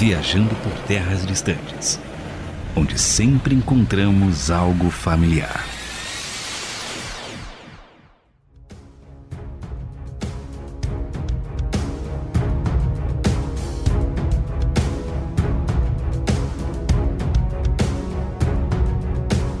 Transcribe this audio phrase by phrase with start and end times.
[0.00, 2.00] viajando por terras distantes,
[2.74, 5.62] onde sempre encontramos algo familiar.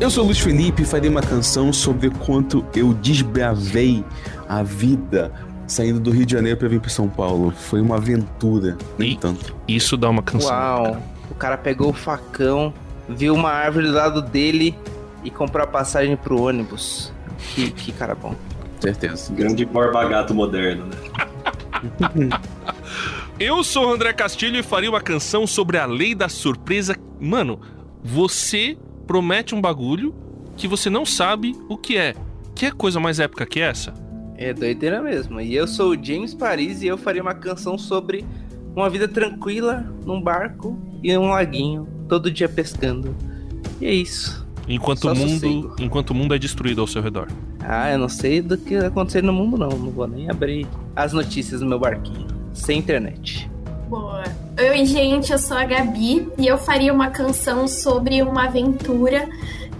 [0.00, 4.02] Eu sou Luiz Felipe e farei uma canção sobre quanto eu desbravei
[4.48, 7.52] a vida saindo do Rio de Janeiro para vir para São Paulo.
[7.56, 9.54] Foi uma aventura, nem E- tanto.
[9.68, 10.50] Isso dá uma canção.
[10.50, 11.02] Uau, cara.
[11.30, 12.74] o cara pegou o facão,
[13.08, 14.76] viu uma árvore do lado dele
[15.24, 17.12] e comprou a passagem pro ônibus.
[17.54, 18.34] Que, que cara bom.
[18.80, 19.32] Certeza.
[19.32, 20.96] Grande Borba Gato moderno, né?
[23.38, 26.94] Eu sou o André Castilho e faria uma canção sobre a lei da surpresa.
[27.18, 27.58] Mano,
[28.02, 28.76] você
[29.06, 30.14] promete um bagulho
[30.56, 32.14] que você não sabe o que é.
[32.54, 33.94] Que coisa mais épica que essa?
[34.40, 35.38] É doideira mesmo.
[35.38, 38.24] E eu sou o James Paris e eu faria uma canção sobre
[38.74, 43.14] uma vida tranquila num barco e um laguinho, todo dia pescando.
[43.78, 44.48] E é isso.
[44.66, 45.76] Enquanto Só o mundo, sossego.
[45.78, 47.28] enquanto o mundo é destruído ao seu redor.
[47.60, 49.68] Ah, eu não sei do que vai acontecer no mundo, não.
[49.68, 50.66] Não vou nem abrir
[50.96, 52.26] as notícias no meu barquinho.
[52.54, 53.50] Sem internet.
[53.90, 54.24] Boa.
[54.58, 59.28] Oi, gente, eu sou a Gabi e eu faria uma canção sobre uma aventura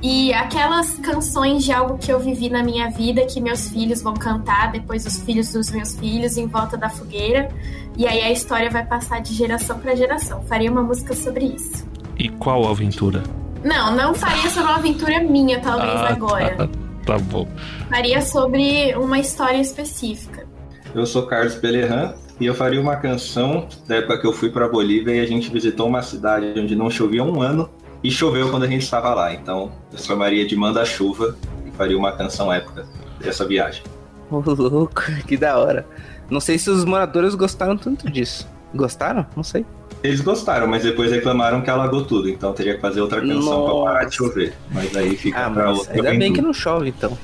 [0.02, 4.14] e aquelas canções de algo que eu vivi na minha vida que meus filhos vão
[4.14, 7.50] cantar, depois os filhos dos meus filhos em volta da fogueira.
[7.98, 10.42] E aí a história vai passar de geração para geração.
[10.44, 11.86] Faria uma música sobre isso.
[12.18, 13.22] E qual aventura?
[13.62, 16.70] Não, não faria sobre uma aventura minha, talvez Ah, agora.
[17.04, 17.48] Tá bom.
[17.88, 20.46] Faria sobre uma história específica.
[20.94, 24.68] Eu sou Carlos Pelerran e eu faria uma canção da época que eu fui pra
[24.68, 27.68] Bolívia e a gente visitou uma cidade onde não chovia um ano
[28.02, 29.32] e choveu quando a gente estava lá.
[29.32, 32.86] Então eu chamaria de Manda-Chuva e faria uma canção épica
[33.18, 33.82] dessa viagem.
[34.30, 35.86] Ô, louco, que da hora.
[36.30, 38.48] Não sei se os moradores gostaram tanto disso.
[38.74, 39.26] Gostaram?
[39.36, 39.66] Não sei.
[40.02, 43.74] Eles gostaram, mas depois reclamaram que alagou tudo, então teria que fazer outra canção pra
[43.84, 44.16] parar de Nossa.
[44.16, 44.54] chover.
[44.70, 47.18] Mas aí fica Ah, pra mas outra ainda bem que não chove, então.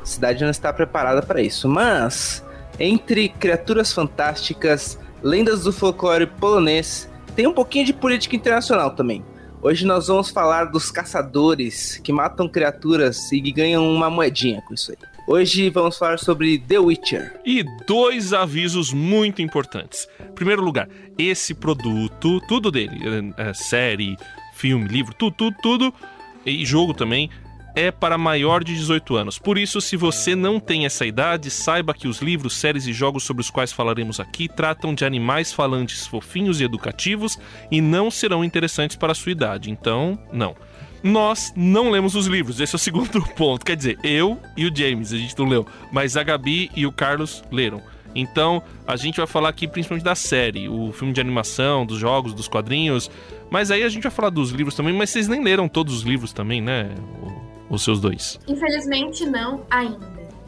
[0.00, 1.68] A cidade não está preparada para isso.
[1.68, 2.44] Mas,
[2.78, 9.24] entre criaturas fantásticas, lendas do folclore polonês, tem um pouquinho de política internacional também.
[9.64, 14.90] Hoje nós vamos falar dos caçadores que matam criaturas e ganham uma moedinha com isso
[14.90, 14.98] aí.
[15.24, 17.40] Hoje vamos falar sobre The Witcher.
[17.46, 20.08] E dois avisos muito importantes.
[20.34, 24.16] Primeiro lugar, esse produto, tudo dele, é, é, série,
[24.52, 25.94] filme, livro, tudo, tudo, tudo,
[26.44, 27.30] e jogo também,
[27.74, 29.38] é para maior de 18 anos.
[29.38, 33.24] Por isso, se você não tem essa idade, saiba que os livros, séries e jogos
[33.24, 37.38] sobre os quais falaremos aqui tratam de animais falantes fofinhos e educativos
[37.70, 39.70] e não serão interessantes para a sua idade.
[39.70, 40.54] Então, não.
[41.02, 43.64] Nós não lemos os livros, esse é o segundo ponto.
[43.64, 46.92] Quer dizer, eu e o James, a gente não leu, mas a Gabi e o
[46.92, 47.82] Carlos leram.
[48.14, 52.34] Então, a gente vai falar aqui principalmente da série, o filme de animação, dos jogos,
[52.34, 53.10] dos quadrinhos.
[53.50, 56.02] Mas aí a gente vai falar dos livros também, mas vocês nem leram todos os
[56.02, 56.90] livros também, né?
[57.72, 58.38] Os seus dois.
[58.46, 59.98] Infelizmente, não ainda.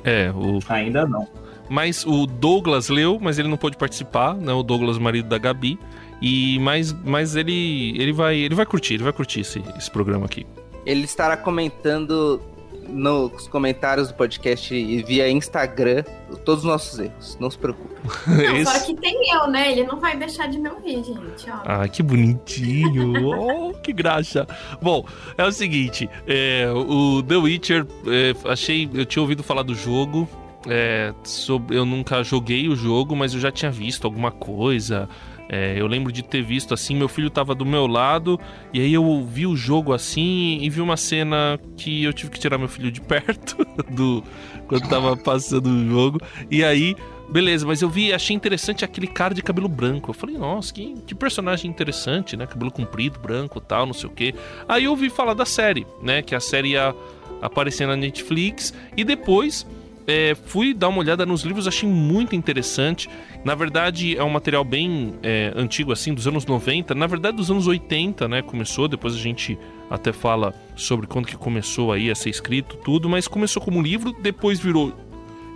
[0.04, 0.58] É, o.
[0.68, 1.26] Ainda não.
[1.70, 4.52] Mas o Douglas leu, mas ele não pôde participar, né?
[4.52, 5.78] O Douglas, marido da Gabi.
[6.20, 10.26] E mas, mas ele ele vai ele vai curtir, ele vai curtir esse, esse programa
[10.26, 10.46] aqui.
[10.84, 12.40] Ele estará comentando
[12.88, 16.04] nos comentários do podcast e via Instagram
[16.44, 17.38] todos os nossos erros.
[17.40, 17.93] Não se preocupe.
[18.26, 19.72] Não, Esse- só que tem eu, né?
[19.72, 21.60] Ele não vai deixar de me ouvir, gente, ó.
[21.64, 23.26] Ah, que bonitinho.
[23.26, 24.46] oh, que graxa.
[24.82, 25.04] Bom,
[25.36, 30.28] é o seguinte, é, o The Witcher, é, achei, eu tinha ouvido falar do jogo.
[30.66, 35.08] é, sobre, eu nunca joguei o jogo, mas eu já tinha visto alguma coisa.
[35.46, 38.40] É, eu lembro de ter visto assim, meu filho tava do meu lado,
[38.72, 42.40] e aí eu vi o jogo assim e vi uma cena que eu tive que
[42.40, 43.58] tirar meu filho de perto
[43.92, 44.24] do
[44.66, 46.18] quando tava passando o jogo.
[46.50, 46.96] E aí
[47.28, 50.10] Beleza, mas eu vi, achei interessante aquele cara de cabelo branco.
[50.10, 52.46] Eu falei, nossa, que, que personagem interessante, né?
[52.46, 54.34] Cabelo comprido, branco tal, não sei o quê.
[54.68, 56.22] Aí eu ouvi falar da série, né?
[56.22, 56.94] Que a série ia
[57.40, 58.74] aparecer na Netflix.
[58.96, 59.66] E depois
[60.06, 63.08] é, fui dar uma olhada nos livros, achei muito interessante.
[63.42, 66.94] Na verdade, é um material bem é, antigo, assim, dos anos 90.
[66.94, 68.42] Na verdade, dos anos 80, né?
[68.42, 69.58] Começou, depois a gente
[69.90, 73.08] até fala sobre quando que começou aí a ser escrito, tudo.
[73.08, 74.92] Mas começou como livro, depois virou...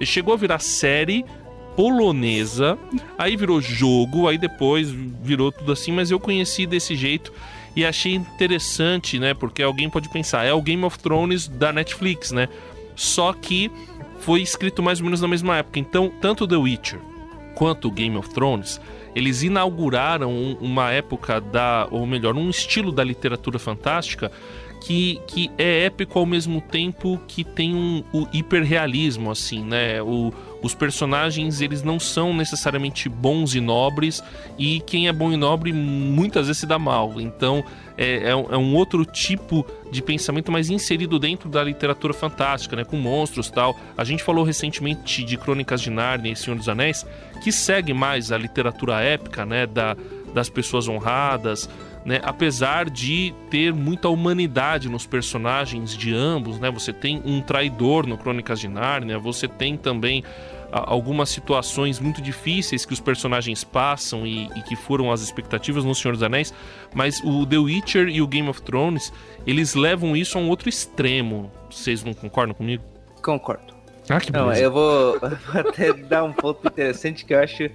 [0.02, 1.24] Chegou a virar série
[1.78, 2.76] polonesa,
[3.16, 7.32] aí virou jogo, aí depois virou tudo assim, mas eu conheci desse jeito
[7.76, 9.32] e achei interessante, né?
[9.32, 12.48] Porque alguém pode pensar, é o Game of Thrones da Netflix, né?
[12.96, 13.70] Só que
[14.18, 15.78] foi escrito mais ou menos na mesma época.
[15.78, 16.98] Então, tanto The Witcher
[17.54, 18.80] quanto Game of Thrones,
[19.14, 24.32] eles inauguraram um- uma época da, ou melhor, um estilo da literatura fantástica
[24.80, 30.00] que, que é épico ao mesmo tempo que tem um, o hiperrealismo, assim, né?
[30.02, 30.32] O,
[30.62, 34.22] os personagens, eles não são necessariamente bons e nobres,
[34.58, 37.20] e quem é bom e nobre muitas vezes se dá mal.
[37.20, 37.64] Então,
[37.96, 42.76] é, é, um, é um outro tipo de pensamento mais inserido dentro da literatura fantástica,
[42.76, 42.84] né?
[42.84, 43.78] Com monstros tal.
[43.96, 47.06] A gente falou recentemente de Crônicas de Nárnia e Senhor dos Anéis,
[47.42, 49.66] que segue mais a literatura épica, né?
[49.66, 49.96] Da,
[50.34, 51.68] das pessoas honradas,
[52.08, 52.20] né?
[52.22, 56.70] Apesar de ter muita humanidade nos personagens de ambos, né?
[56.70, 60.24] Você tem um traidor no Crônicas de Nárnia, você tem também
[60.72, 65.94] algumas situações muito difíceis que os personagens passam e, e, que foram as expectativas no
[65.94, 66.52] Senhor dos Anéis,
[66.94, 69.12] mas o The Witcher e o Game of Thrones,
[69.46, 71.52] eles levam isso a um outro extremo.
[71.70, 72.82] Vocês não concordam comigo?
[73.22, 73.74] Concordo.
[74.08, 77.68] Ah, que Não, eu vou, vou até dar um ponto interessante que eu acho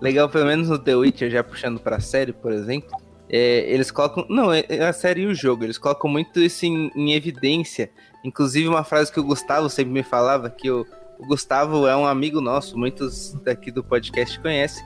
[0.00, 3.05] legal, pelo menos no The Witcher, já puxando pra série, por exemplo.
[3.28, 4.26] É, eles colocam.
[4.28, 5.64] Não, é, é a série e o jogo.
[5.64, 7.90] Eles colocam muito isso em, em, evidência.
[8.24, 10.86] Inclusive, uma frase que o Gustavo sempre me falava, que o,
[11.18, 14.84] o Gustavo é um amigo nosso, muitos daqui do podcast conhecem.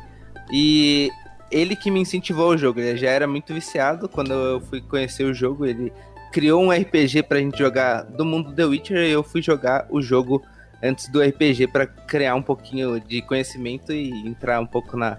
[0.52, 1.10] E
[1.50, 2.81] ele que me incentivou ao jogo.
[2.81, 5.66] Ele já era muito viciado quando eu fui conhecer o jogo.
[5.66, 5.92] Ele
[6.32, 10.00] criou um RPG pra gente jogar do mundo The Witcher e eu fui jogar o
[10.00, 10.42] jogo
[10.82, 15.19] antes do RPG para criar um pouquinho de conhecimento e entrar um pouco na,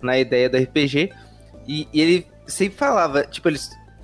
[0.00, 1.12] na ideia do RPG.
[1.66, 3.58] E, e ele sempre falava, tipo, ele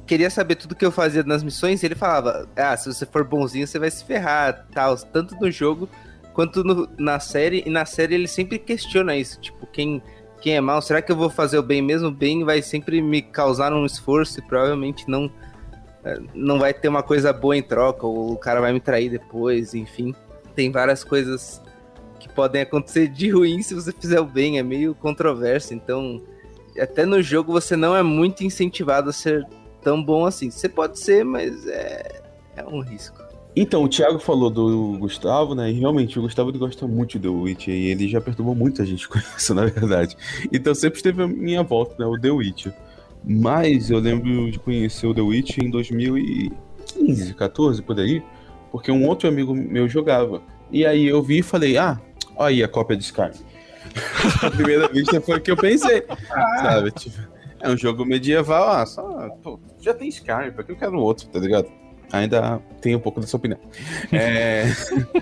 [0.07, 3.67] queria saber tudo que eu fazia nas missões ele falava: Ah, se você for bonzinho,
[3.67, 5.89] você vai se ferrar, tal, tanto no jogo
[6.33, 7.63] quanto no, na série.
[7.65, 10.03] E na série ele sempre questiona isso, tipo, quem.
[10.43, 12.09] Quem é mal, será que eu vou fazer o bem mesmo?
[12.09, 15.31] O bem vai sempre me causar um esforço e provavelmente não
[16.03, 19.11] eh, não vai ter uma coisa boa em troca, ou o cara vai me trair
[19.11, 20.15] depois, enfim.
[20.55, 21.61] Tem várias coisas
[22.19, 26.23] que podem acontecer de ruim se você fizer o bem, é meio controverso, então
[26.79, 29.47] até no jogo você não é muito incentivado a ser
[29.83, 30.51] tão bom assim.
[30.51, 32.23] Você pode ser, mas é,
[32.57, 33.21] é um risco.
[33.55, 35.71] Então, o Thiago falou do Gustavo, né?
[35.71, 39.19] E realmente, o Gustavo gosta muito do Witcher e ele já perturbou muita gente com
[39.19, 40.17] isso, na verdade.
[40.53, 42.07] Então, sempre esteve a minha volta, né?
[42.07, 42.73] O The Witcher.
[43.25, 48.23] Mas eu lembro de conhecer o The Witcher em 2015, 14, por aí,
[48.71, 50.41] porque um outro amigo meu jogava.
[50.71, 52.01] E aí eu vi e falei, ah,
[52.37, 53.35] olha aí a cópia de Skyrim.
[54.43, 56.05] A primeira vista foi o que eu pensei.
[56.63, 56.91] Sabe?
[56.93, 57.19] Tipo,
[57.61, 59.29] é um jogo medieval, ah, só.
[59.43, 61.71] Pô, já tem Skyrim, pra que eu quero outro, tá ligado?
[62.13, 63.61] Ainda tenho um pouco dessa opinião.
[64.13, 64.65] É...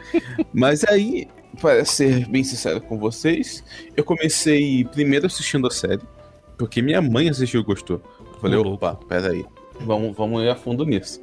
[0.55, 1.29] Mas aí,
[1.61, 3.63] para ser bem sincero com vocês,
[3.97, 6.03] eu comecei primeiro assistindo a série,
[6.57, 8.01] porque minha mãe assistiu e gostou.
[8.21, 9.45] Eu falei, opa, peraí,
[9.81, 11.21] vamos, vamos ir a fundo nisso.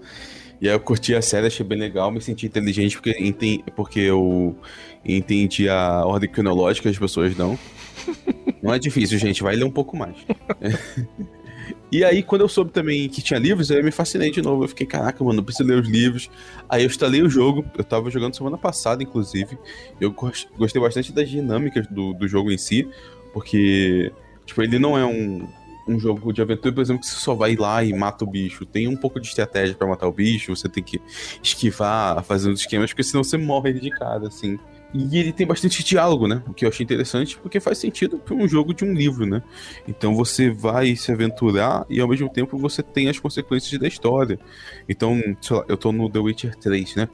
[0.61, 3.99] E aí eu curti a série, achei bem legal, me senti inteligente porque, entendi, porque
[3.99, 4.57] eu
[5.03, 7.57] entendi a ordem cronológica, as pessoas não.
[8.61, 10.15] Não é difícil, gente, vai ler um pouco mais.
[11.91, 14.63] E aí, quando eu soube também que tinha livros, eu me fascinei de novo.
[14.63, 16.29] Eu fiquei, caraca, mano, eu preciso ler os livros.
[16.67, 19.57] Aí eu instalei o jogo, eu tava jogando semana passada, inclusive.
[19.99, 20.13] Eu
[20.57, 22.87] gostei bastante das dinâmicas do, do jogo em si,
[23.33, 24.11] porque,
[24.45, 25.47] tipo, ele não é um,
[25.87, 28.65] um jogo de aventura, por exemplo, que você só vai lá e mata o bicho.
[28.65, 30.99] Tem um pouco de estratégia para matar o bicho, você tem que
[31.41, 34.57] esquivar, fazendo esquemas, porque senão você morre de cara, assim.
[34.93, 36.41] E ele tem bastante diálogo, né?
[36.47, 39.43] O que eu achei interessante, porque faz sentido para um jogo de um livro, né?
[39.87, 44.39] Então você vai se aventurar e ao mesmo tempo você tem as consequências da história.
[44.87, 47.09] Então, sei lá, eu tô no The Witcher 3, né?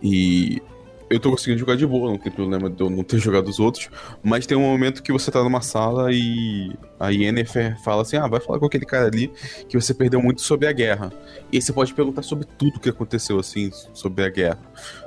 [0.00, 0.62] E
[1.08, 3.60] eu tô conseguindo jogar de boa, não tem problema de eu não ter jogado os
[3.60, 3.88] outros,
[4.22, 8.26] mas tem um momento que você tá numa sala e a Yennefer fala assim, ah,
[8.26, 9.30] vai falar com aquele cara ali
[9.68, 11.12] que você perdeu muito sobre a guerra.
[11.52, 14.58] E aí você pode perguntar sobre tudo que aconteceu, assim, sobre a guerra.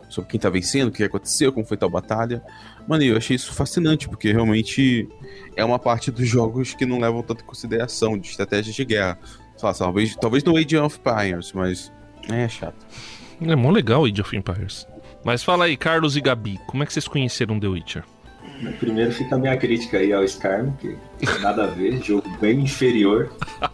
[0.10, 2.42] Sobre quem tá vencendo, o que aconteceu, como foi tal batalha.
[2.88, 5.08] Mano, eu achei isso fascinante, porque realmente
[5.56, 9.20] é uma parte dos jogos que não levam tanto em consideração de estratégias de guerra.
[9.62, 11.92] Lá, talvez, talvez no Age of Empires, mas
[12.28, 12.88] é chato.
[13.42, 14.88] É mó legal o Age of Empires.
[15.24, 18.04] Mas fala aí, Carlos e Gabi, como é que vocês conheceram The Witcher?
[18.80, 20.96] Primeiro fica a minha crítica aí ao Skyrim, que
[21.40, 23.30] nada a ver, jogo bem inferior.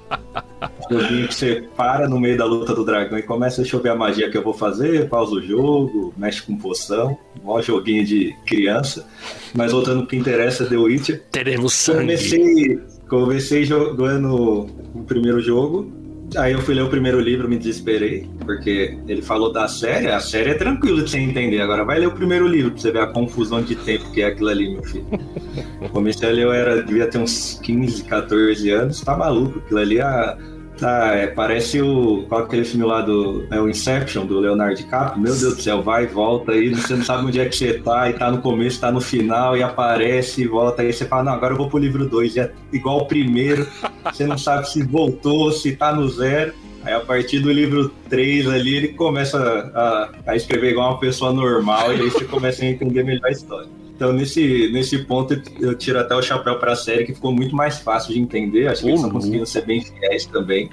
[0.89, 3.95] Joguinho que você para no meio da luta do dragão e começa a chover a
[3.95, 9.07] magia que eu vou fazer, pausa o jogo, mexe com poção, mó joguinho de criança.
[9.53, 11.23] Mas voltando pro que interessa, The Witcher.
[11.31, 11.99] Teremos sangue.
[12.01, 15.91] Comecei, comecei jogando o primeiro jogo,
[16.37, 20.19] Aí eu fui ler o primeiro livro, me desesperei, porque ele falou da série, a
[20.19, 21.61] série é tranquilo de você entender.
[21.61, 24.27] Agora vai ler o primeiro livro pra você ver a confusão de tempo que é
[24.27, 25.05] aquilo ali, meu filho.
[25.91, 30.01] Comecei a ler, eu era, devia ter uns 15, 14 anos, tá maluco, aquilo ali
[30.01, 30.37] a
[30.77, 32.25] Tá, é, parece o.
[32.27, 33.47] Qual é aquele filme lá do.
[33.51, 35.21] É o Inception, do Leonardo DiCaprio?
[35.21, 37.79] Meu Deus do céu, vai e volta aí, você não sabe onde é que você
[37.79, 41.23] tá, e tá no começo, tá no final, e aparece e volta, aí você fala,
[41.23, 43.67] não, agora eu vou pro livro 2, é igual o primeiro,
[44.11, 46.53] você não sabe se voltou, se tá no zero.
[46.83, 49.39] Aí a partir do livro 3 ali, ele começa
[49.73, 53.31] a, a escrever igual uma pessoa normal e aí você começa a entender melhor a
[53.31, 53.84] história.
[53.95, 57.55] Então, nesse, nesse ponto, eu tiro até o chapéu para a série, que ficou muito
[57.55, 58.67] mais fácil de entender.
[58.67, 60.69] Acho que eles estão conseguindo ser bem fiéis também.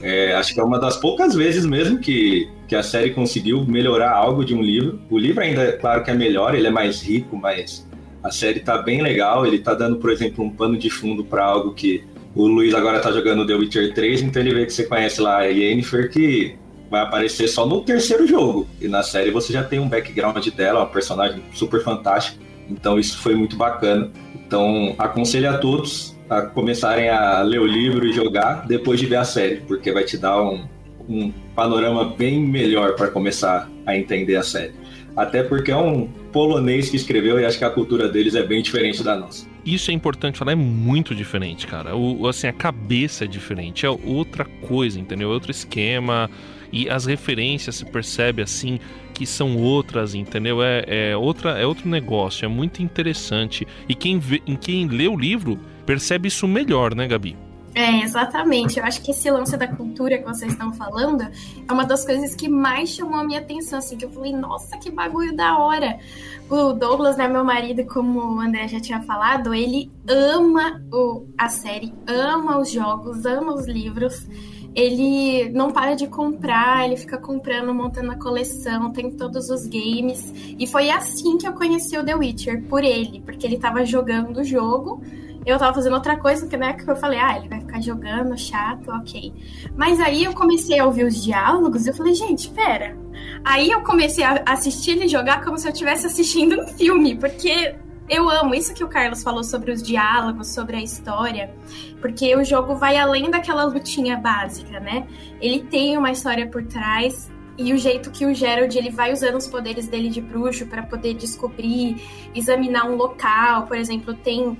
[0.00, 4.12] É, acho que é uma das poucas vezes mesmo que, que a série conseguiu melhorar
[4.12, 4.98] algo de um livro.
[5.10, 7.86] O livro ainda, claro que é melhor, ele é mais rico, mas
[8.22, 9.46] a série tá bem legal.
[9.46, 12.02] Ele tá dando, por exemplo, um pano de fundo para algo que
[12.34, 15.38] o Luiz agora tá jogando The Witcher 3, então ele vê que você conhece lá
[15.38, 16.56] a Yennefer, que
[16.90, 18.66] vai aparecer só no terceiro jogo.
[18.80, 22.43] E na série você já tem um background dela, uma personagem super fantástica.
[22.68, 24.10] Então isso foi muito bacana.
[24.34, 29.16] Então aconselho a todos a começarem a ler o livro e jogar depois de ver
[29.16, 30.66] a série, porque vai te dar um,
[31.08, 34.72] um panorama bem melhor para começar a entender a série.
[35.16, 38.62] Até porque é um polonês que escreveu e acho que a cultura deles é bem
[38.62, 39.46] diferente da nossa.
[39.64, 41.96] Isso é importante falar, é muito diferente, cara.
[41.96, 45.30] O, assim, a cabeça é diferente, é outra coisa, entendeu?
[45.30, 46.28] É outro esquema.
[46.72, 48.80] E as referências se percebe assim
[49.14, 50.62] que são outras, entendeu?
[50.62, 53.66] É, é, outra, é outro negócio, é muito interessante.
[53.88, 57.36] E quem, vê, quem lê o livro percebe isso melhor, né, Gabi?
[57.74, 58.78] É, exatamente.
[58.78, 62.34] Eu acho que esse lance da cultura que vocês estão falando é uma das coisas
[62.34, 65.98] que mais chamou a minha atenção, assim, que eu falei, nossa, que bagulho da hora.
[66.48, 71.48] O Douglas, né, meu marido, como o André já tinha falado, ele ama o, a
[71.48, 74.28] série, ama os jogos, ama os livros.
[74.74, 80.32] Ele não para de comprar, ele fica comprando, montando a coleção, tem todos os games.
[80.58, 84.38] E foi assim que eu conheci o The Witcher, por ele, porque ele tava jogando
[84.38, 85.00] o jogo
[85.46, 88.36] eu tava fazendo outra coisa, porque na época eu falei, ah, ele vai ficar jogando,
[88.38, 89.32] chato, ok.
[89.76, 92.96] Mas aí eu comecei a ouvir os diálogos e eu falei, gente, pera.
[93.44, 97.74] Aí eu comecei a assistir ele jogar como se eu estivesse assistindo um filme, porque
[98.08, 101.54] eu amo isso que o Carlos falou sobre os diálogos, sobre a história,
[102.00, 105.06] porque o jogo vai além daquela lutinha básica, né?
[105.40, 109.36] Ele tem uma história por trás, e o jeito que o Gerald ele vai usando
[109.36, 112.02] os poderes dele de bruxo para poder descobrir,
[112.34, 114.58] examinar um local, por exemplo, tem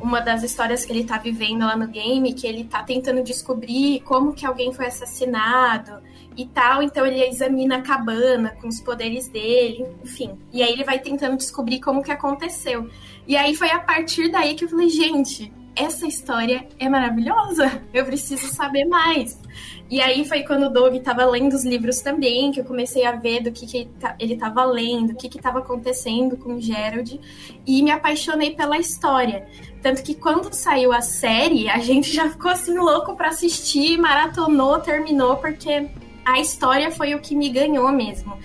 [0.00, 4.00] uma das histórias que ele tá vivendo lá no game, que ele tá tentando descobrir
[4.00, 6.02] como que alguém foi assassinado
[6.36, 10.38] e tal, então ele examina a cabana com os poderes dele, enfim.
[10.52, 12.90] E aí ele vai tentando descobrir como que aconteceu.
[13.26, 18.04] E aí foi a partir daí que eu falei, gente, essa história é maravilhosa, eu
[18.04, 19.38] preciso saber mais.
[19.90, 23.12] E aí foi quando o Doug estava lendo os livros também, que eu comecei a
[23.12, 27.20] ver do que, que ele estava lendo, o que estava acontecendo com o Gerald,
[27.66, 29.46] e me apaixonei pela história.
[29.82, 34.80] Tanto que quando saiu a série, a gente já ficou assim louco para assistir, maratonou,
[34.80, 35.88] terminou, porque
[36.24, 38.36] a história foi o que me ganhou mesmo.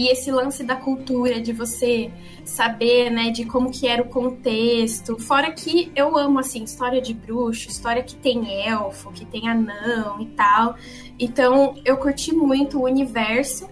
[0.00, 2.10] E esse lance da cultura, de você
[2.42, 5.18] saber, né, de como que era o contexto.
[5.18, 10.18] Fora que eu amo, assim, história de bruxo, história que tem elfo, que tem anão
[10.22, 10.74] e tal.
[11.18, 13.68] Então, eu curti muito o universo.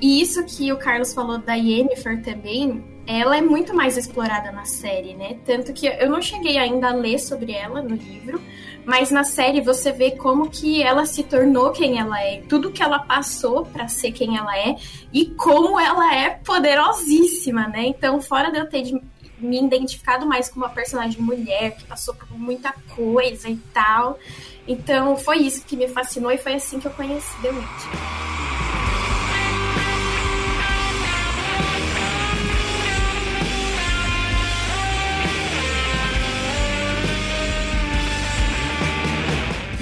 [0.00, 4.64] E isso que o Carlos falou da Yennefer também, ela é muito mais explorada na
[4.64, 5.38] série, né?
[5.44, 8.40] Tanto que eu não cheguei ainda a ler sobre ela no livro,
[8.84, 12.82] mas na série você vê como que ela se tornou quem ela é, tudo que
[12.82, 14.76] ela passou para ser quem ela é
[15.12, 17.86] e como ela é poderosíssima, né?
[17.86, 19.00] Então, fora de eu ter de
[19.38, 24.18] me identificado mais com uma personagem mulher que passou por muita coisa e tal,
[24.66, 28.71] então foi isso que me fascinou e foi assim que eu conheci The Witch.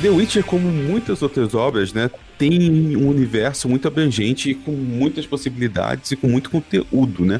[0.00, 6.12] The Witcher, como muitas outras obras, né, tem um universo muito abrangente, com muitas possibilidades
[6.12, 7.38] e com muito conteúdo, né?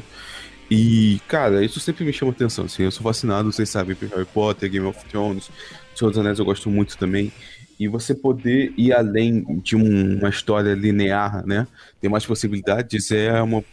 [0.69, 4.27] E, cara, isso sempre me chama atenção, assim, eu sou fascinado, vocês sabem, por Harry
[4.31, 5.49] Potter, Game of Thrones,
[5.95, 7.31] Senhor dos Anéis eu gosto muito também,
[7.79, 11.65] e você poder ir além de um, uma história linear, né,
[11.99, 13.63] ter mais possibilidades, é uma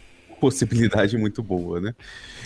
[0.41, 1.93] possibilidade muito boa, né?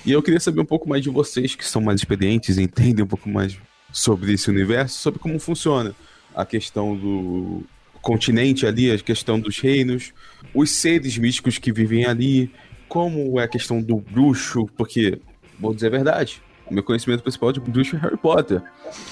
[0.05, 3.07] E eu queria saber um pouco mais de vocês, que são mais experientes, entendem um
[3.07, 3.57] pouco mais
[3.93, 5.95] sobre esse universo, sobre como funciona
[6.35, 7.63] a questão do
[8.01, 10.13] continente ali, a questão dos reinos,
[10.53, 12.51] os seres místicos que vivem ali,
[12.87, 15.19] como é a questão do bruxo, porque,
[15.59, 18.61] vou dizer a verdade, o meu conhecimento principal de bruxo é Harry Potter.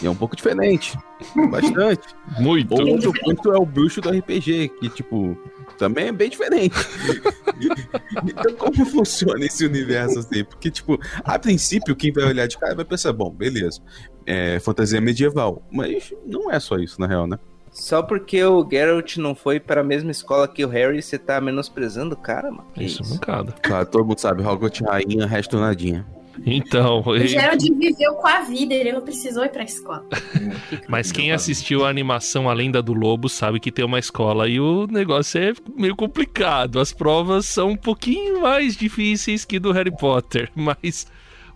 [0.02, 0.98] E é um pouco diferente.
[1.50, 2.08] Bastante.
[2.40, 2.74] muito.
[2.74, 5.38] Outro ponto é o bruxo do RPG, que, tipo,
[5.78, 6.76] também é bem diferente.
[8.28, 10.44] então, como funciona esse universo assim?
[10.44, 13.82] Porque, tipo, a princípio, quem vai olhar de cara vai pensar, bom, beleza,
[14.26, 15.62] é fantasia medieval.
[15.72, 17.38] Mas não é só isso, na real, né?
[17.72, 21.40] Só porque o Geralt não foi para a mesma escola que o Harry, você tá
[21.40, 22.68] menosprezando o cara, mano?
[22.74, 23.14] Que isso, isso?
[23.14, 23.54] mancada.
[23.62, 26.06] Cara, todo mundo sabe, Hogwarts rainha, resto nadinha.
[26.46, 27.02] Então.
[27.06, 30.06] O Gerald viveu com a vida, ele não precisou ir pra escola.
[30.88, 34.60] Mas quem assistiu a animação A Lenda do Lobo sabe que tem uma escola e
[34.60, 36.80] o negócio é meio complicado.
[36.80, 41.08] As provas são um pouquinho mais difíceis que do Harry Potter, mas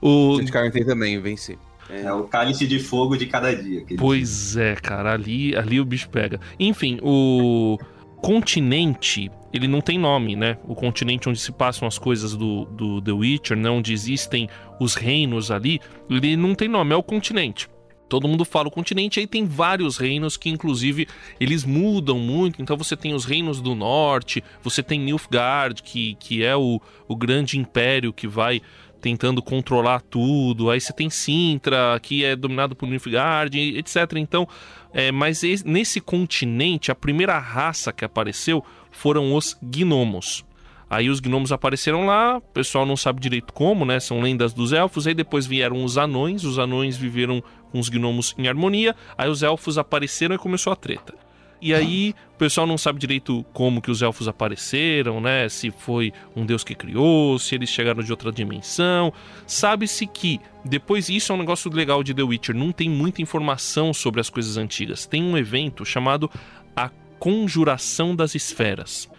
[0.01, 0.37] o.
[0.39, 1.57] Gente, Carmen tem também, venci.
[1.89, 3.85] É o cálice de fogo de cada dia.
[3.97, 6.39] Pois é, cara, ali, ali o bicho pega.
[6.59, 7.77] Enfim, o
[8.21, 10.57] continente, ele não tem nome, né?
[10.67, 13.69] O continente onde se passam as coisas do, do The Witcher, né?
[13.69, 14.49] onde existem
[14.79, 17.69] os reinos ali, ele não tem nome, é o continente.
[18.07, 21.07] Todo mundo fala o continente, aí tem vários reinos que, inclusive,
[21.39, 22.61] eles mudam muito.
[22.61, 27.15] Então você tem os reinos do norte, você tem Nilfgaard, que, que é o, o
[27.15, 28.61] grande império que vai
[29.05, 30.71] tentando controlar tudo.
[30.71, 34.13] Aí você tem Sintra, que é dominado por Nilfgaard, etc.
[34.15, 34.47] Então,
[34.91, 40.43] é, mas es- nesse continente, a primeira raça que apareceu foram os gnomos.
[40.89, 43.99] Aí os gnomos apareceram lá, o pessoal não sabe direito como, né?
[43.99, 45.05] São lendas dos elfos.
[45.05, 48.95] Aí depois vieram os anões, os anões viveram com os gnomos em harmonia.
[49.15, 51.13] Aí os elfos apareceram e começou a treta.
[51.65, 55.49] E aí, o pessoal não sabe direito como que os elfos apareceram, né?
[55.49, 59.11] Se foi um deus que criou, se eles chegaram de outra dimensão.
[59.47, 63.95] Sabe-se que, depois, isso é um negócio legal de The Witcher, não tem muita informação
[63.95, 65.07] sobre as coisas antigas.
[65.07, 66.29] Tem um evento chamado
[66.75, 69.09] a Conjuração das Esferas.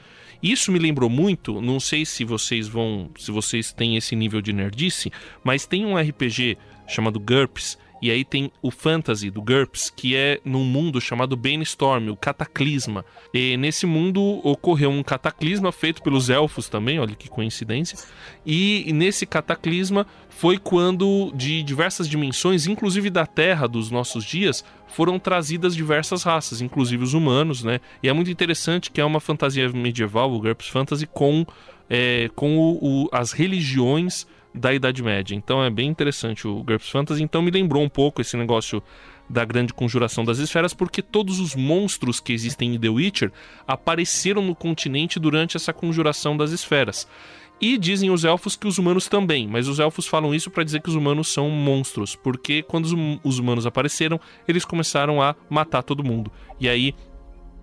[0.41, 4.53] Isso me lembrou muito, não sei se vocês vão, se vocês têm esse nível de
[4.53, 5.11] nerdice,
[5.43, 7.77] mas tem um RPG chamado GURPS,
[8.07, 13.05] e aí tem o Fantasy do GURPS, que é num mundo chamado Brainstorm, o Cataclisma.
[13.35, 17.99] E nesse mundo ocorreu um cataclisma feito pelos elfos também, olha que coincidência.
[18.45, 25.19] E nesse cataclisma foi quando de diversas dimensões, inclusive da Terra dos nossos dias, foram
[25.19, 27.81] trazidas diversas raças, inclusive os humanos, né?
[28.03, 31.47] E é muito interessante que é uma fantasia medieval, o GURPS Fantasy, com,
[31.89, 35.35] é, com o- o- as religiões da Idade Média.
[35.35, 37.23] Então é bem interessante o GURPS Fantasy.
[37.23, 38.83] Então me lembrou um pouco esse negócio
[39.29, 43.33] da grande conjuração das esferas, porque todos os monstros que existem em The Witcher
[43.67, 47.09] apareceram no continente durante essa conjuração das esferas.
[47.61, 50.81] E dizem os elfos que os humanos também, mas os elfos falam isso para dizer
[50.83, 55.35] que os humanos são monstros, porque quando os hum- os humanos apareceram, eles começaram a
[55.49, 56.31] matar todo mundo.
[56.61, 56.95] E aí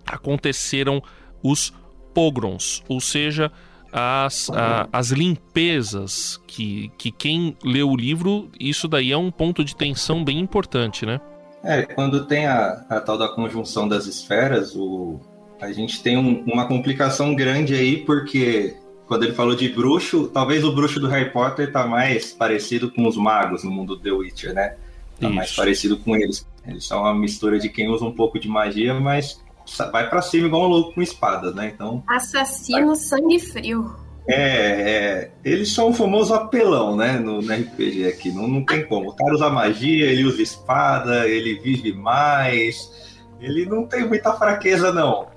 [0.06, 1.02] aconteceram
[1.44, 1.72] os
[2.14, 3.52] pogroms, ou seja,
[3.94, 9.64] as, a- as limpezas que, que quem lê o livro, isso daí é um ponto
[9.64, 11.22] de tensão bem importante, né?
[11.64, 15.20] É, quando tem a, a tal da conjunção das esferas, o,
[15.62, 18.76] a gente tem um- uma complicação grande aí, porque
[19.08, 23.08] quando ele falou de bruxo, talvez o bruxo do Harry Potter tá mais parecido com
[23.08, 24.76] os magos no mundo do The Witcher, né?
[25.20, 25.58] Tá mais Isso.
[25.58, 26.46] parecido com eles.
[26.68, 29.40] Eles são uma mistura de quem usa um pouco de magia, mas
[29.92, 31.72] vai pra cima igual um louco com espadas, né?
[31.74, 33.96] Então, Assassino sangue frio.
[34.28, 38.86] é, é, eles são o famoso apelão, né, no, no RPG aqui, não, não tem
[38.86, 39.10] como.
[39.10, 44.94] O cara usa magia, ele usa espada, ele vive mais, ele não tem muita fraqueza,
[44.94, 45.28] não.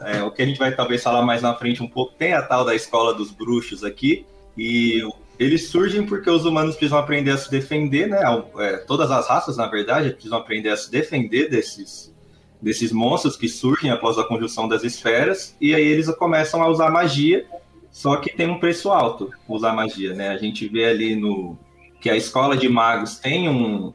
[0.00, 2.40] É, o que a gente vai talvez falar mais na frente um pouco, tem a
[2.40, 4.24] tal da escola dos bruxos aqui,
[4.56, 5.02] e
[5.38, 8.22] eles surgem porque os humanos precisam aprender a se defender, né,
[8.58, 12.14] é, todas as raças, na verdade, precisam aprender a se defender desses,
[12.60, 16.90] desses monstros que surgem após a conjunção das esferas, e aí eles começam a usar
[16.90, 17.46] magia,
[17.90, 20.28] só que tem um preço alto usar magia, né?
[20.28, 21.58] A gente vê ali no
[22.00, 23.92] que a escola de magos tem um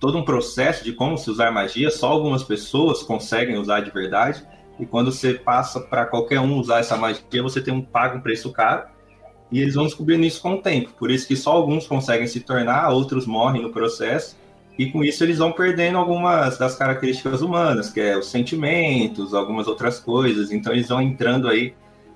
[0.00, 4.44] todo um processo de como se usar magia, só algumas pessoas conseguem usar de verdade.
[4.80, 8.20] E quando você passa para qualquer um usar essa magia, você tem um paga um
[8.20, 8.88] preço caro.
[9.50, 10.92] E eles vão descobrindo isso com o tempo.
[10.98, 14.36] Por isso que só alguns conseguem se tornar, outros morrem no processo.
[14.78, 19.66] E com isso eles vão perdendo algumas das características humanas, que é os sentimentos, algumas
[19.66, 20.50] outras coisas.
[20.50, 21.74] Então eles vão entrando aí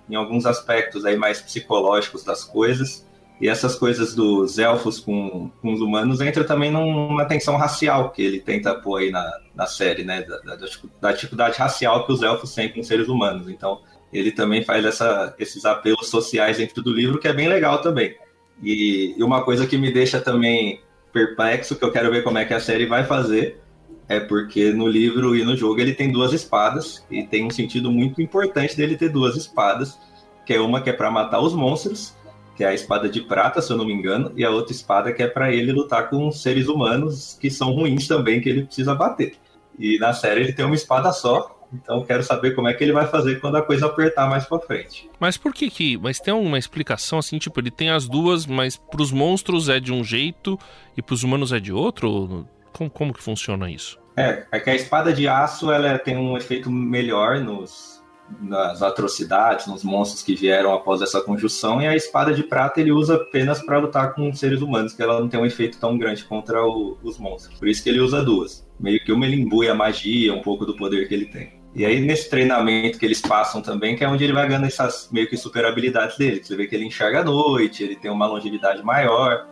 [0.08, 3.06] em alguns aspectos aí mais psicológicos das coisas.
[3.38, 8.22] E essas coisas dos elfos com, com os humanos entra também numa tensão racial que
[8.22, 10.22] ele tenta pôr aí na, na série, né?
[10.22, 10.56] Da, da,
[11.02, 13.50] da dificuldade racial que os elfos têm com os seres humanos.
[13.50, 17.82] Então, ele também faz essa, esses apelos sociais dentro do livro, que é bem legal
[17.82, 18.16] também.
[18.62, 20.80] E, e uma coisa que me deixa também
[21.16, 23.58] perplexo, que eu quero ver como é que a série vai fazer,
[24.06, 27.90] é porque no livro e no jogo ele tem duas espadas, e tem um sentido
[27.90, 29.98] muito importante dele ter duas espadas,
[30.44, 32.14] que é uma que é para matar os monstros,
[32.54, 35.10] que é a espada de prata, se eu não me engano, e a outra espada
[35.10, 38.94] que é para ele lutar com seres humanos que são ruins também, que ele precisa
[38.94, 39.36] bater.
[39.78, 42.92] E na série ele tem uma espada só, então quero saber como é que ele
[42.92, 45.08] vai fazer quando a coisa apertar mais pra frente.
[45.18, 45.96] Mas por que que...
[45.96, 49.92] Mas tem uma explicação assim, tipo, ele tem as duas, mas pros monstros é de
[49.92, 50.58] um jeito
[50.96, 52.46] e pros humanos é de outro?
[52.72, 53.98] Como, como que funciona isso?
[54.16, 58.02] É, é que a espada de aço ela tem um efeito melhor nos,
[58.40, 62.92] nas atrocidades, nos monstros que vieram após essa conjunção, e a espada de prata ele
[62.92, 66.24] usa apenas para lutar com seres humanos, que ela não tem um efeito tão grande
[66.24, 67.58] contra o, os monstros.
[67.58, 68.66] Por isso que ele usa duas.
[68.78, 71.55] Meio que uma ele imbui a magia, um pouco do poder que ele tem.
[71.76, 75.10] E aí, nesse treinamento que eles passam também, que é onde ele vai ganhando essas
[75.12, 76.42] meio que super habilidades dele.
[76.42, 79.46] Você vê que ele enxerga à noite, ele tem uma longevidade maior.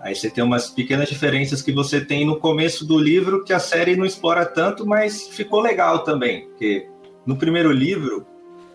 [0.00, 3.58] Aí você tem umas pequenas diferenças que você tem no começo do livro que a
[3.58, 6.46] série não explora tanto, mas ficou legal também.
[6.46, 6.88] Porque
[7.26, 8.26] no primeiro livro,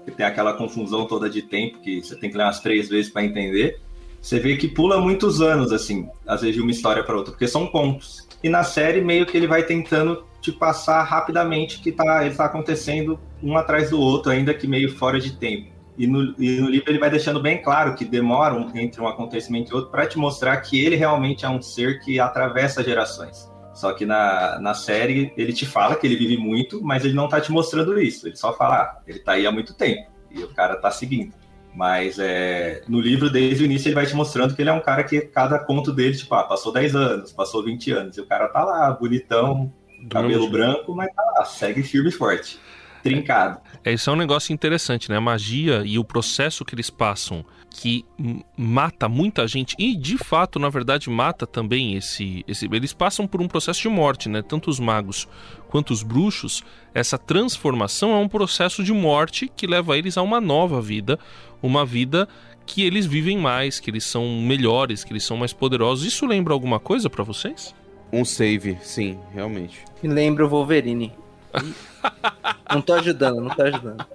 [0.06, 3.12] que tem aquela confusão toda de tempo, que você tem que ler umas três vezes
[3.12, 3.80] para entender,
[4.22, 7.48] você vê que pula muitos anos, assim, às vezes de uma história para outra, porque
[7.48, 8.28] são contos.
[8.44, 12.46] E na série, meio que ele vai tentando te passar rapidamente que tá, ele tá
[12.46, 15.72] acontecendo um atrás do outro, ainda que meio fora de tempo.
[15.98, 19.08] E no, e no livro ele vai deixando bem claro que demora um, entre um
[19.08, 23.50] acontecimento e outro para te mostrar que ele realmente é um ser que atravessa gerações.
[23.74, 27.30] Só que na, na série ele te fala que ele vive muito, mas ele não
[27.30, 28.28] tá te mostrando isso.
[28.28, 31.34] Ele só fala, ah, ele tá aí há muito tempo e o cara tá seguindo.
[31.74, 34.82] Mas é, no livro, desde o início, ele vai te mostrando que ele é um
[34.82, 38.28] cara que cada conto dele, tipo, ah, passou 10 anos, passou 20 anos, e o
[38.28, 39.74] cara tá lá, bonitão,
[40.10, 42.60] cabelo branco, mas tá lá, segue firme e forte
[43.04, 43.60] trincado.
[43.84, 45.18] É, isso é um negócio interessante, né?
[45.18, 48.06] A magia e o processo que eles passam que
[48.56, 53.42] mata muita gente e de fato, na verdade, mata também esse, esse eles passam por
[53.42, 54.42] um processo de morte, né?
[54.42, 55.28] Tanto os magos
[55.68, 56.64] quanto os bruxos,
[56.94, 61.20] essa transformação é um processo de morte que leva eles a uma nova vida,
[61.62, 62.28] uma vida
[62.66, 66.06] que eles vivem mais, que eles são melhores, que eles são mais poderosos.
[66.06, 67.76] Isso lembra alguma coisa para vocês?
[68.14, 69.84] Um save, sim, realmente.
[70.04, 71.12] Me lembra o Wolverine.
[72.72, 74.06] não tô ajudando, não tô ajudando.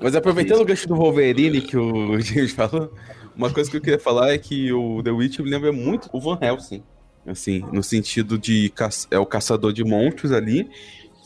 [0.00, 2.94] Mas aproveitando o gancho do Wolverine que o James falou,
[3.36, 6.20] uma coisa que eu queria falar é que o The Witch me lembra muito o
[6.20, 6.84] Van Helsing.
[7.26, 8.72] Assim, no sentido de
[9.10, 10.70] é o caçador de monstros ali,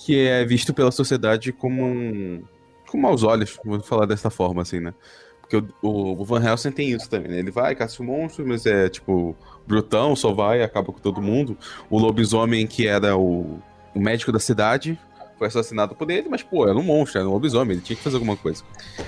[0.05, 2.43] que é visto pela sociedade como um.
[2.89, 4.95] com maus olhos, vou falar dessa forma, assim, né?
[5.43, 7.39] Porque o, o Van Helsing tem isso também, né?
[7.41, 11.57] Ele vai, caça o monstro, mas é tipo, brutão, só vai, acaba com todo mundo.
[11.89, 13.59] O lobisomem, que era o,
[13.95, 14.99] o médico da cidade,
[15.43, 18.03] foi assassinado por ele, mas, pô, era um monstro, era um lobisomem, ele tinha que
[18.03, 18.63] fazer alguma coisa.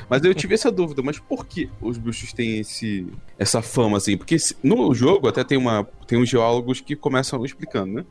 [0.08, 3.06] Mas eu tive essa dúvida, mas por que os bruxos têm esse,
[3.38, 4.16] essa fama, assim?
[4.16, 8.04] Porque no jogo até tem, uma, tem uns geólogos que começam explicando, né?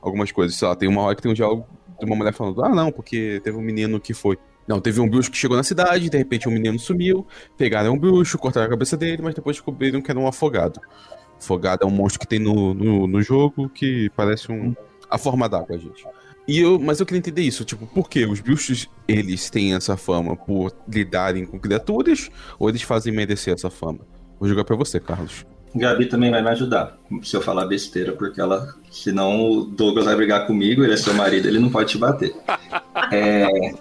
[0.00, 1.66] Algumas coisas, sei lá, tem uma hora que tem um diálogo
[1.98, 4.38] de uma mulher falando, ah, não, porque teve um menino que foi.
[4.66, 7.26] Não, teve um bruxo que chegou na cidade, de repente um menino sumiu,
[7.58, 10.80] pegaram um bruxo, cortaram a cabeça dele, mas depois descobriram que era um afogado.
[11.38, 14.74] Afogado é um monstro que tem no, no, no jogo que parece um.
[15.10, 16.04] a forma d'água, gente.
[16.48, 19.96] E eu, mas eu queria entender isso, tipo, por que os bruxos, eles têm essa
[19.96, 24.00] fama por lidarem com criaturas, ou eles fazem merecer essa fama?
[24.38, 25.44] Vou jogar para você, Carlos.
[25.74, 30.14] Gabi também vai me ajudar, se eu falar besteira, porque ela, senão o Douglas vai
[30.14, 32.34] brigar comigo, ele é seu marido, ele não pode te bater.
[33.12, 33.74] é,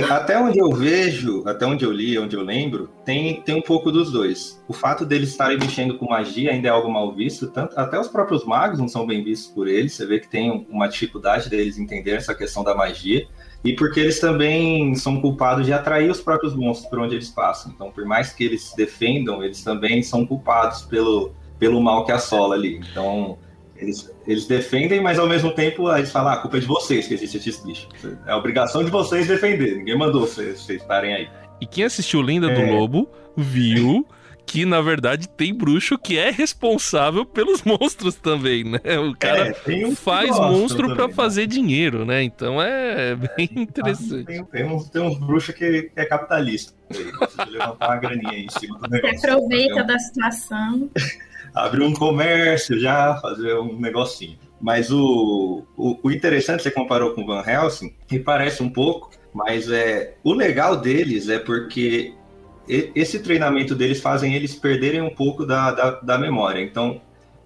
[0.00, 3.92] até onde eu vejo, até onde eu li, onde eu lembro, tem, tem um pouco
[3.92, 4.62] dos dois.
[4.68, 8.08] O fato deles estarem mexendo com magia ainda é algo mal visto, tanto, até os
[8.08, 9.94] próprios magos não são bem vistos por eles.
[9.94, 13.26] Você vê que tem uma dificuldade deles entender essa questão da magia.
[13.64, 17.72] E porque eles também são culpados de atrair os próprios monstros por onde eles passam.
[17.74, 22.12] Então, por mais que eles se defendam, eles também são culpados pelo, pelo mal que
[22.12, 22.78] assola ali.
[22.90, 23.38] Então,
[23.76, 27.06] eles, eles defendem, mas ao mesmo tempo eles falam: ah, a culpa é de vocês
[27.06, 27.88] que existe esse bicho.
[28.26, 29.76] É a obrigação de vocês defender.
[29.76, 31.28] Ninguém mandou vocês, vocês estarem aí.
[31.60, 32.54] E quem assistiu Linda é...
[32.54, 34.06] do Lobo viu
[34.46, 38.78] que na verdade tem bruxo que é responsável pelos monstros também, né?
[38.98, 41.14] O cara é, um faz monstro para né?
[41.14, 42.22] fazer dinheiro, né?
[42.22, 44.26] Então é bem é, interessante.
[44.26, 46.72] Tem, tem, uns, tem uns bruxos que, que é capitalista.
[47.48, 49.18] Levantar uma graninha aí em cima do negócio.
[49.18, 50.90] Aproveita da situação.
[51.54, 54.36] abrir um comércio já, fazer um negocinho.
[54.60, 59.10] Mas o, o, o, interessante, você comparou com o Van Helsing, e parece um pouco,
[59.32, 62.14] mas é o legal deles é porque
[62.66, 66.62] esse treinamento deles fazem eles perderem um pouco da, da, da memória.
[66.62, 67.00] Então,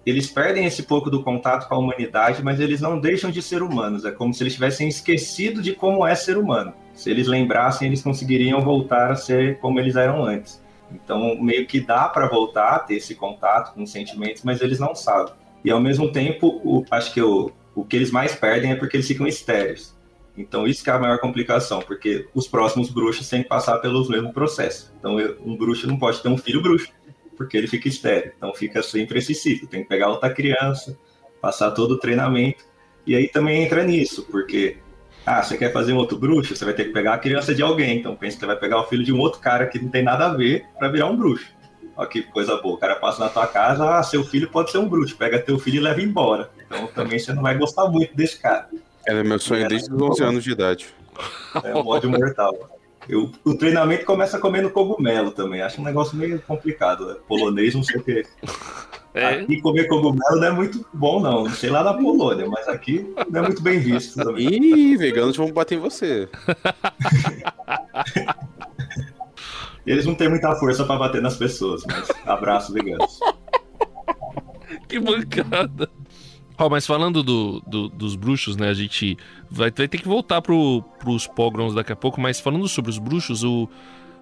[0.05, 3.61] eles perdem esse pouco do contato com a humanidade, mas eles não deixam de ser
[3.61, 4.05] humanos.
[4.05, 6.73] É como se eles tivessem esquecido de como é ser humano.
[6.93, 10.61] Se eles lembrassem, eles conseguiriam voltar a ser como eles eram antes.
[10.91, 14.79] Então, meio que dá para voltar a ter esse contato com os sentimentos, mas eles
[14.79, 15.33] não sabem.
[15.63, 18.97] E ao mesmo tempo, o, acho que o, o que eles mais perdem é porque
[18.97, 19.97] eles ficam estéreis.
[20.37, 24.07] Então, isso que é a maior complicação, porque os próximos bruxos têm que passar pelos
[24.07, 24.91] mesmos processos.
[24.97, 26.89] Então, um bruxo não pode ter um filho bruxo,
[27.35, 28.31] porque ele fica estéreo.
[28.37, 29.67] Então, fica sempre esse ciclo.
[29.67, 30.97] Tem que pegar outra criança,
[31.41, 32.63] passar todo o treinamento.
[33.05, 34.77] E aí também entra nisso, porque
[35.25, 36.55] ah, você quer fazer um outro bruxo?
[36.55, 37.99] Você vai ter que pegar a criança de alguém.
[37.99, 40.03] Então pensa que você vai pegar o filho de um outro cara que não tem
[40.03, 41.47] nada a ver para virar um bruxo.
[41.95, 42.75] Olha que coisa boa.
[42.75, 45.17] O cara passa na tua casa, ah, seu filho pode ser um bruxo.
[45.17, 46.49] Pega teu filho e leva embora.
[46.65, 48.69] Então também você não vai gostar muito desse cara.
[49.05, 50.87] Era meu sonho desde os 11 anos de idade.
[51.63, 52.55] É um ódio mortal.
[53.07, 55.61] Eu, o treinamento começa comendo cogumelo também.
[55.61, 57.07] Acho um negócio meio complicado.
[57.07, 57.15] Né?
[57.27, 58.25] Polonês, não sei o quê.
[59.13, 59.25] É.
[59.25, 61.49] Aqui comer cogumelo não é muito bom, não.
[61.49, 64.47] Sei lá na Polônia, mas aqui não é muito bem visto também.
[64.47, 66.29] Ih, veganos vão bater em você.
[69.85, 73.19] Eles não têm muita força para bater nas pessoas, mas abraço, veganos.
[74.87, 75.89] que bancada.
[76.61, 78.69] Oh, mas falando do, do, dos bruxos, né?
[78.69, 79.17] A gente
[79.49, 82.99] vai, vai ter que voltar pro, pros pogroms daqui a pouco, mas falando sobre os
[82.99, 83.69] bruxos, o,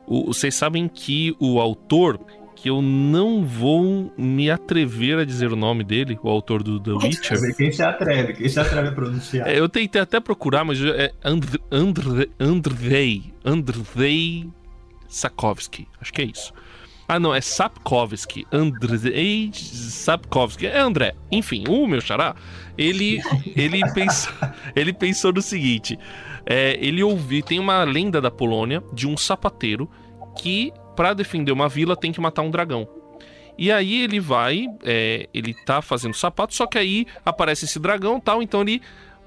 [0.06, 2.20] o, vocês sabem que o autor,
[2.58, 6.92] que eu não vou me atrever a dizer o nome dele, o autor do The
[7.06, 7.56] Witcher.
[7.56, 9.48] Quem se atreve, quem se atreve a pronunciar.
[9.48, 14.50] É, eu tentei até procurar, mas é Andrei, Andrei, Andrei
[15.08, 16.52] Sakovsky, acho que é isso.
[17.08, 18.46] Ah, não, é Sapkowski.
[18.52, 20.68] Andrei Sapkowski.
[20.68, 21.16] É André.
[21.32, 22.36] Enfim, o meu xará,
[22.78, 23.22] ele,
[23.56, 24.34] ele, pensou,
[24.76, 25.98] ele pensou no seguinte:
[26.46, 27.42] é, ele ouviu.
[27.42, 29.90] Tem uma lenda da Polônia de um sapateiro
[30.38, 32.90] que, para defender uma vila, tem que matar um dragão.
[33.56, 38.20] E aí ele vai, é, ele tá fazendo sapato, só que aí aparece esse dragão
[38.20, 38.82] tal, então ele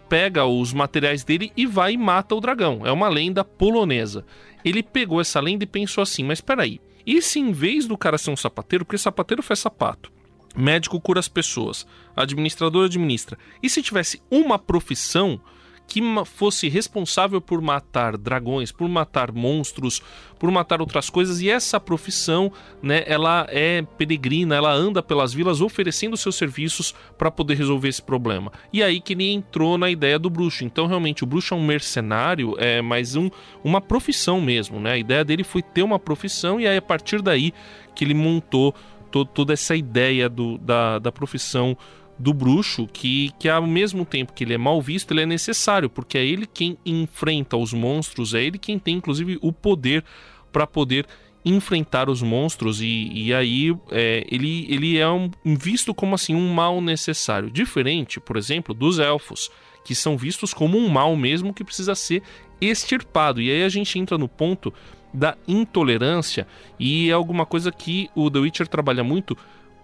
[0.08, 2.82] pega os materiais dele e vai e mata o dragão.
[2.84, 4.24] É uma lenda polonesa.
[4.64, 8.18] Ele pegou essa lenda e pensou assim: mas peraí, e se em vez do cara
[8.18, 10.12] ser um sapateiro, porque sapateiro faz sapato,
[10.56, 15.40] médico cura as pessoas, administrador administra, e se tivesse uma profissão
[15.90, 20.00] que fosse responsável por matar dragões, por matar monstros,
[20.38, 21.40] por matar outras coisas.
[21.40, 27.28] E essa profissão, né, ela é peregrina, ela anda pelas vilas oferecendo seus serviços para
[27.28, 28.52] poder resolver esse problema.
[28.72, 30.64] E aí que ele entrou na ideia do bruxo.
[30.64, 33.28] Então, realmente, o bruxo é um mercenário, é mais um,
[33.64, 34.92] uma profissão mesmo, né?
[34.92, 37.52] A ideia dele foi ter uma profissão e aí a partir daí
[37.96, 38.72] que ele montou
[39.10, 41.76] to toda essa ideia do, da, da profissão
[42.20, 45.88] do bruxo que, que ao mesmo tempo que ele é mal visto, ele é necessário,
[45.88, 50.04] porque é ele quem enfrenta os monstros, é ele quem tem inclusive o poder
[50.52, 51.06] para poder
[51.42, 56.52] enfrentar os monstros e, e aí é, ele, ele é um, visto como assim um
[56.52, 59.50] mal necessário, diferente, por exemplo, dos elfos,
[59.82, 62.22] que são vistos como um mal mesmo que precisa ser
[62.60, 63.40] extirpado.
[63.40, 64.74] E aí a gente entra no ponto
[65.14, 66.46] da intolerância
[66.78, 69.34] e é alguma coisa que o The Witcher trabalha muito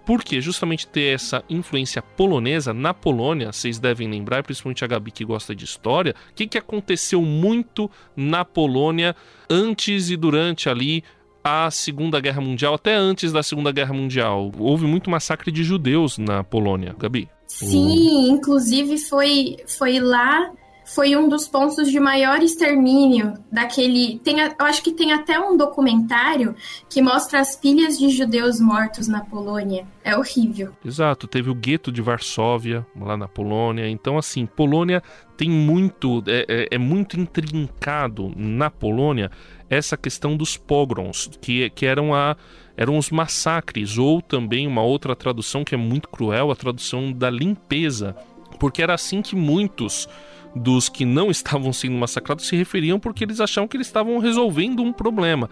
[0.06, 5.24] porque justamente ter essa influência polonesa na Polônia, vocês devem lembrar, principalmente a Gabi que
[5.24, 9.16] gosta de história, o que, que aconteceu muito na Polônia
[9.50, 11.02] antes e durante ali
[11.42, 14.52] a Segunda Guerra Mundial, até antes da Segunda Guerra Mundial.
[14.58, 17.28] Houve muito massacre de judeus na Polônia, Gabi.
[17.48, 20.50] Sim, inclusive foi, foi lá
[20.87, 24.20] foi um dos pontos de maior extermínio daquele.
[24.20, 26.55] Tem, eu acho que tem até um documentário
[26.88, 29.85] que mostra as pilhas de judeus mortos na Polônia.
[30.05, 30.72] É horrível.
[30.85, 33.88] Exato, teve o gueto de Varsóvia lá na Polônia.
[33.88, 35.03] Então, assim, Polônia
[35.37, 36.22] tem muito.
[36.29, 39.31] É, é, é muito intrincado na Polônia
[39.68, 42.37] essa questão dos pogroms, que, que eram a
[42.77, 47.31] eram os massacres, ou também uma outra tradução que é muito cruel, a tradução da
[47.31, 48.14] limpeza,
[48.61, 50.07] porque era assim que muitos
[50.56, 54.82] dos que não estavam sendo massacrados se referiam porque eles achavam que eles estavam resolvendo
[54.82, 55.48] um problema.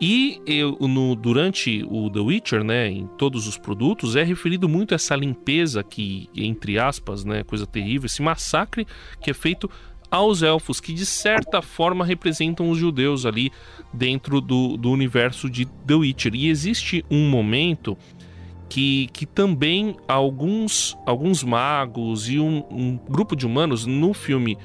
[0.00, 4.94] E eu, no, durante o The Witcher, né, em todos os produtos, é referido muito
[4.94, 8.86] essa limpeza que, entre aspas, né, coisa terrível, esse massacre
[9.20, 9.70] que é feito
[10.10, 13.50] aos elfos, que de certa forma representam os judeus ali
[13.92, 16.34] dentro do, do universo de The Witcher.
[16.34, 17.96] E existe um momento
[18.68, 24.58] que, que também alguns, alguns magos e um, um grupo de humanos no filme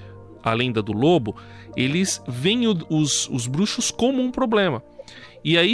[0.43, 1.35] A Lenda do Lobo,
[1.75, 4.83] eles veem os, os bruxos como um problema.
[5.43, 5.73] E aí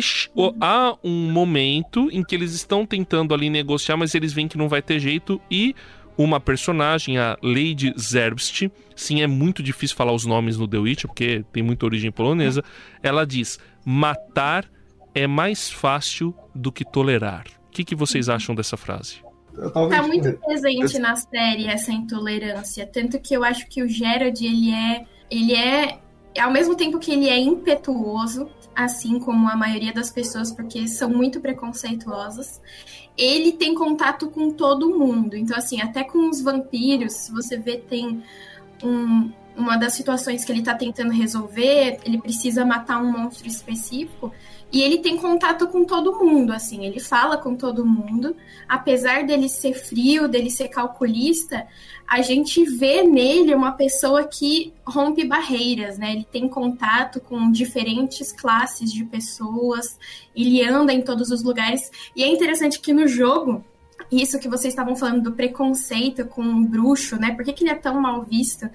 [0.61, 4.69] há um momento em que eles estão tentando ali negociar, mas eles veem que não
[4.69, 5.75] vai ter jeito e
[6.17, 11.05] uma personagem, a Lady Zerbst, sim, é muito difícil falar os nomes no The Witch,
[11.05, 12.63] porque tem muita origem polonesa,
[13.03, 14.65] ela diz: matar
[15.13, 19.17] é mais fácil do que tolerar que, que vocês acham dessa frase?
[19.89, 24.71] Tá muito presente na série essa intolerância, tanto que eu acho que o Gerard ele
[24.71, 25.99] é ele é
[26.39, 31.09] ao mesmo tempo que ele é impetuoso, assim como a maioria das pessoas, porque são
[31.09, 32.61] muito preconceituosas,
[33.17, 35.35] ele tem contato com todo mundo.
[35.35, 38.23] Então, assim, até com os vampiros, se você vê, tem
[38.83, 44.31] um, uma das situações que ele tá tentando resolver, ele precisa matar um monstro específico.
[44.71, 48.35] E ele tem contato com todo mundo, assim, ele fala com todo mundo.
[48.67, 51.65] Apesar dele ser frio, dele ser calculista,
[52.05, 56.13] a gente vê nele uma pessoa que rompe barreiras, né?
[56.13, 59.97] Ele tem contato com diferentes classes de pessoas,
[60.35, 61.89] ele anda em todos os lugares.
[62.15, 63.63] E é interessante que no jogo
[64.11, 67.33] isso que vocês estavam falando do preconceito com o bruxo, né?
[67.35, 68.69] Por que, que ele é tão mal visto?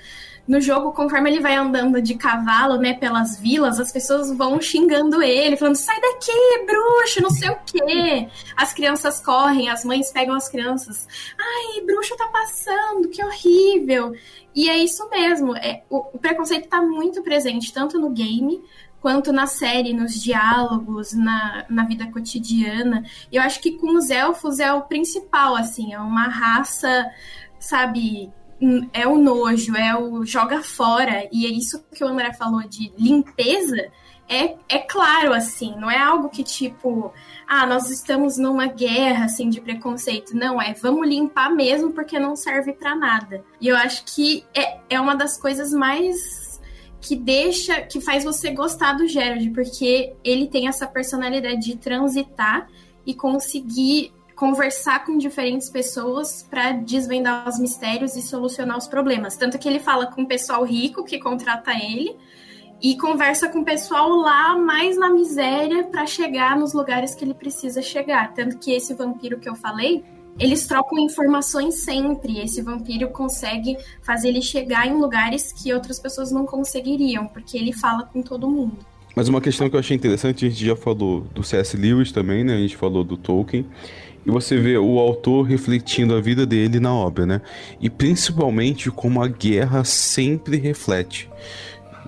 [0.46, 5.22] No jogo, conforme ele vai andando de cavalo, né, pelas vilas, as pessoas vão xingando
[5.22, 6.32] ele, falando: sai daqui,
[6.66, 8.28] bruxo, não sei o quê.
[8.56, 11.06] As crianças correm, as mães pegam as crianças.
[11.38, 14.12] Ai, bruxo tá passando, que horrível.
[14.54, 15.56] E é isso mesmo.
[15.56, 18.60] É, o, o preconceito tá muito presente, tanto no game
[19.02, 23.04] quanto na série, nos diálogos, na, na vida cotidiana.
[23.32, 27.10] Eu acho que com os elfos é o principal, assim, é uma raça,
[27.58, 28.32] sabe,
[28.92, 32.92] é o nojo, é o joga fora, e é isso que o André falou de
[32.96, 33.90] limpeza.
[34.28, 37.12] É, é claro, assim, não é algo que tipo,
[37.46, 40.34] ah, nós estamos numa guerra, assim, de preconceito.
[40.34, 43.44] Não, é vamos limpar mesmo porque não serve para nada.
[43.60, 46.60] E eu acho que é, é uma das coisas mais
[47.00, 52.68] que deixa, que faz você gostar do Gerard, porque ele tem essa personalidade de transitar
[53.04, 59.36] e conseguir conversar com diferentes pessoas para desvendar os mistérios e solucionar os problemas.
[59.36, 62.16] Tanto que ele fala com o pessoal rico que contrata ele
[62.82, 67.34] e conversa com o pessoal lá mais na miséria para chegar nos lugares que ele
[67.34, 68.34] precisa chegar.
[68.34, 70.02] Tanto que esse vampiro que eu falei,
[70.36, 72.40] eles trocam informações sempre.
[72.40, 77.72] Esse vampiro consegue fazer ele chegar em lugares que outras pessoas não conseguiriam, porque ele
[77.72, 78.78] fala com todo mundo.
[79.14, 81.76] Mas uma questão que eu achei interessante, a gente já falou do C.S.
[81.76, 82.54] Lewis também, né?
[82.54, 83.66] A gente falou do Tolkien.
[84.24, 87.40] E você vê o autor refletindo a vida dele na obra, né?
[87.80, 91.28] E principalmente como a guerra sempre reflete.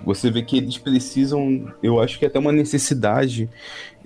[0.05, 3.49] Você vê que eles precisam, eu acho que é até uma necessidade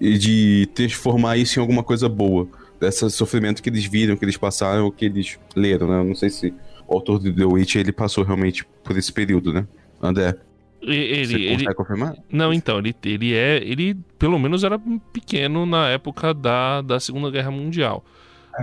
[0.01, 2.49] de transformar isso em alguma coisa boa
[2.81, 5.99] desse sofrimento que eles viram, que eles passaram, que eles leram, né?
[6.01, 6.55] Eu não sei se
[6.87, 9.67] o autor de The Witch ele passou realmente por esse período, né?
[10.01, 10.35] André.
[10.81, 12.15] Ele, Você ele, confirmar?
[12.31, 13.57] Não, então, ele, ele é.
[13.57, 14.79] Ele pelo menos era
[15.13, 18.05] pequeno na época da, da Segunda Guerra Mundial.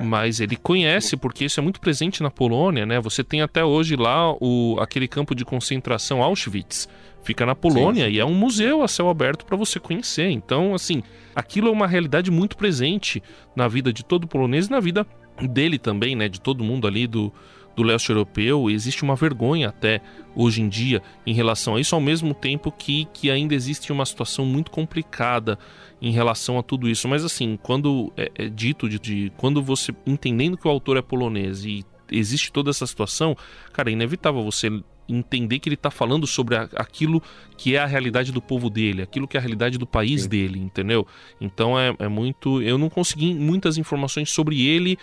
[0.04, 3.00] Mas ele conhece, porque isso é muito presente na Polônia, né?
[3.00, 6.90] Você tem até hoje lá o, aquele campo de concentração Auschwitz.
[7.24, 8.18] Fica na Polônia sim, sim.
[8.18, 10.30] e é um museu a céu aberto para você conhecer.
[10.30, 11.02] Então, assim,
[11.34, 13.24] aquilo é uma realidade muito presente
[13.56, 15.08] na vida de todo polonês e na vida
[15.50, 16.28] dele também, né?
[16.28, 17.34] De todo mundo ali do,
[17.76, 20.02] do leste europeu, existe uma vergonha até
[20.36, 24.06] hoje em dia em relação a isso, ao mesmo tempo que, que ainda existe uma
[24.06, 25.60] situação muito complicada
[26.02, 27.08] em relação a tudo isso.
[27.08, 31.02] Mas assim, quando é, é dito de, de, quando você entendendo que o autor é
[31.02, 33.36] polonês e existe toda essa situação,
[33.74, 34.70] cara, é inevitável você
[35.08, 37.22] entender que ele está falando sobre aquilo
[37.58, 40.30] que é a realidade do povo dele, aquilo que é a realidade do país Sim.
[40.30, 41.06] dele, entendeu?
[41.40, 42.62] Então é, é muito.
[42.62, 44.98] Eu não consegui muitas informações sobre ele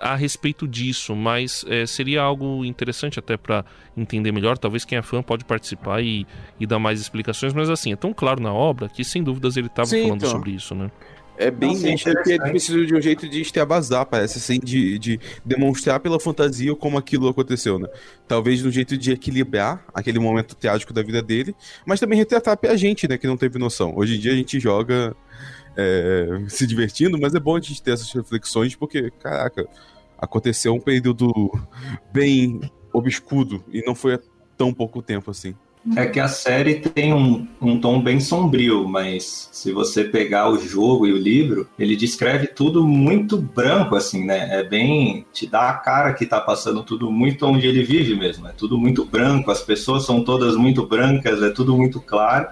[0.00, 3.64] a respeito disso, mas é, seria algo interessante até para
[3.96, 4.58] entender melhor.
[4.58, 6.26] Talvez quem é fã pode participar e,
[6.58, 9.66] e dar mais explicações, mas assim, é tão claro na obra que sem dúvidas ele
[9.66, 10.30] estava falando então.
[10.30, 10.90] sobre isso, né?
[11.36, 16.20] É bem ele precisa de um jeito de extravasar, parece assim, de, de demonstrar pela
[16.20, 17.88] fantasia como aquilo aconteceu, né?
[18.28, 21.52] Talvez no jeito de equilibrar aquele momento teático da vida dele,
[21.84, 23.92] mas também retratar pra gente, né, que não teve noção.
[23.96, 25.14] Hoje em dia a gente joga
[25.76, 29.66] é, se divertindo, mas é bom a gente ter essas reflexões, porque, caraca,
[30.18, 31.32] aconteceu um período
[32.12, 32.60] bem
[32.92, 34.20] obscuro e não foi há
[34.56, 35.54] tão pouco tempo assim.
[35.96, 40.58] É que a série tem um, um tom bem sombrio, mas se você pegar o
[40.58, 44.48] jogo e o livro, ele descreve tudo muito branco, assim, né?
[44.58, 45.26] É bem.
[45.30, 48.48] te dá a cara que tá passando tudo muito onde ele vive mesmo.
[48.48, 52.48] É tudo muito branco, as pessoas são todas muito brancas, é tudo muito claro.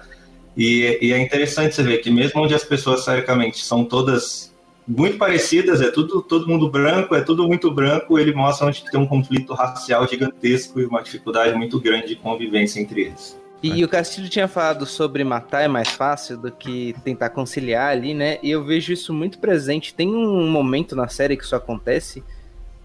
[0.55, 4.53] E, e, é interessante você ver que mesmo onde as pessoas teoricamente são todas
[4.87, 8.99] muito parecidas, é tudo todo mundo branco, é tudo muito branco, ele mostra onde tem
[8.99, 13.41] um conflito racial gigantesco e uma dificuldade muito grande de convivência entre eles.
[13.63, 13.85] E é.
[13.85, 18.37] o Castilho tinha falado sobre matar é mais fácil do que tentar conciliar ali, né?
[18.43, 19.93] E eu vejo isso muito presente.
[19.93, 22.21] Tem um momento na série que isso acontece,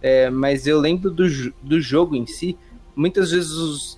[0.01, 1.27] é, mas eu lembro do,
[1.61, 2.57] do jogo em si.
[2.95, 3.98] Muitas vezes os,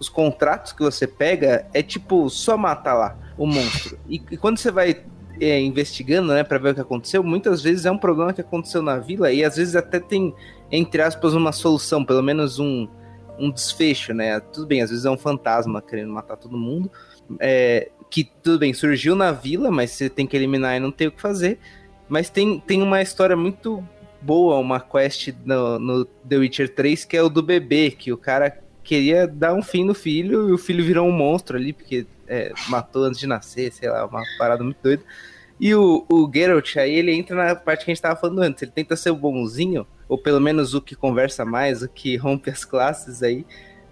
[0.00, 3.98] os contratos que você pega é tipo só matar lá o monstro.
[4.08, 5.04] E, e quando você vai
[5.38, 8.82] é, investigando, né, para ver o que aconteceu, muitas vezes é um problema que aconteceu
[8.82, 10.34] na vila e às vezes até tem,
[10.72, 12.88] entre aspas, uma solução, pelo menos um,
[13.38, 14.40] um desfecho, né?
[14.40, 16.90] Tudo bem, às vezes é um fantasma querendo matar todo mundo.
[17.38, 21.06] É, que tudo bem, surgiu na vila, mas você tem que eliminar e não tem
[21.08, 21.58] o que fazer.
[22.08, 23.86] Mas tem, tem uma história muito
[24.20, 28.16] boa, uma quest no, no The Witcher 3, que é o do bebê, que o
[28.16, 32.06] cara queria dar um fim no filho e o filho virou um monstro ali, porque
[32.26, 35.02] é, matou antes de nascer, sei lá, uma parada muito doida.
[35.58, 38.62] E o, o Geralt, aí ele entra na parte que a gente tava falando antes,
[38.62, 42.48] ele tenta ser o bonzinho, ou pelo menos o que conversa mais, o que rompe
[42.48, 43.44] as classes aí,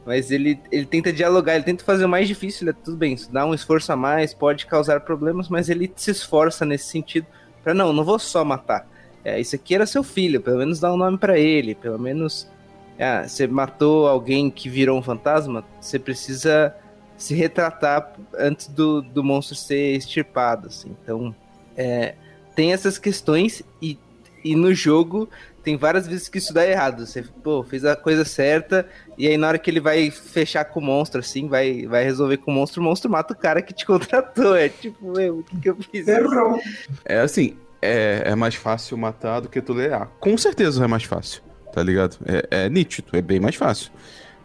[0.06, 3.30] mas ele, ele tenta dialogar, ele tenta fazer o mais difícil, é tudo bem, isso
[3.30, 7.26] dá um esforço a mais, pode causar problemas, mas ele se esforça nesse sentido,
[7.62, 8.88] para não, não vou só matar,
[9.22, 12.48] é, isso aqui era seu filho, pelo menos dá um nome para ele, pelo menos
[12.98, 16.74] ah, você matou alguém que virou um fantasma, você precisa
[17.16, 20.96] se retratar antes do, do monstro ser extirpado, assim.
[21.02, 21.34] Então,
[21.76, 22.14] é,
[22.54, 23.98] tem essas questões e,
[24.44, 25.28] e no jogo
[25.62, 27.06] tem várias vezes que isso dá errado.
[27.06, 28.88] Você, pô, fez a coisa certa
[29.18, 32.38] e aí na hora que ele vai fechar com o monstro, assim, vai, vai resolver
[32.38, 34.56] com o monstro, o monstro mata o cara que te contratou.
[34.56, 36.08] É tipo, meu, o que, que eu fiz?
[36.08, 36.60] Errou.
[37.04, 40.08] É assim, é, é mais fácil matar do que tolerar.
[40.20, 41.42] Com certeza é mais fácil,
[41.78, 42.18] tá ligado?
[42.26, 43.92] É, é nítido, é bem mais fácil.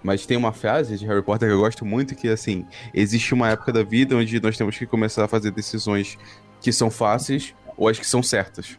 [0.04, 2.64] Mas tem uma frase de Harry Potter que eu gosto muito, que assim,
[2.94, 6.16] existe uma época da vida onde nós temos que começar a fazer decisões
[6.62, 8.78] que são fáceis ou as que são certas.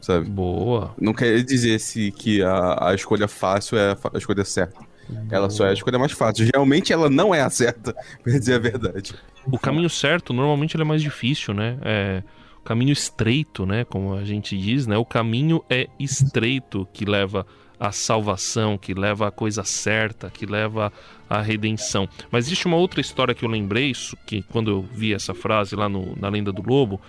[0.00, 0.30] Sabe?
[0.30, 0.94] Boa.
[0.98, 4.80] Não quer dizer se que a, a escolha fácil é a, escolha certa.
[5.06, 5.26] Boa.
[5.30, 6.48] Ela só é a escolha mais fácil.
[6.54, 7.92] Realmente ela não é a certa,
[8.24, 9.14] pra dizer a verdade.
[9.44, 11.76] O caminho certo, normalmente, ele é mais difícil, né?
[11.82, 12.22] É
[12.56, 13.84] o caminho estreito, né?
[13.84, 14.96] Como a gente diz, né?
[14.96, 17.46] O caminho é estreito que leva
[17.80, 20.92] a salvação, que leva a coisa certa, que leva
[21.28, 22.06] a redenção.
[22.30, 25.74] Mas existe uma outra história que eu lembrei, isso, que quando eu vi essa frase
[25.74, 27.00] lá no, na Lenda do Lobo,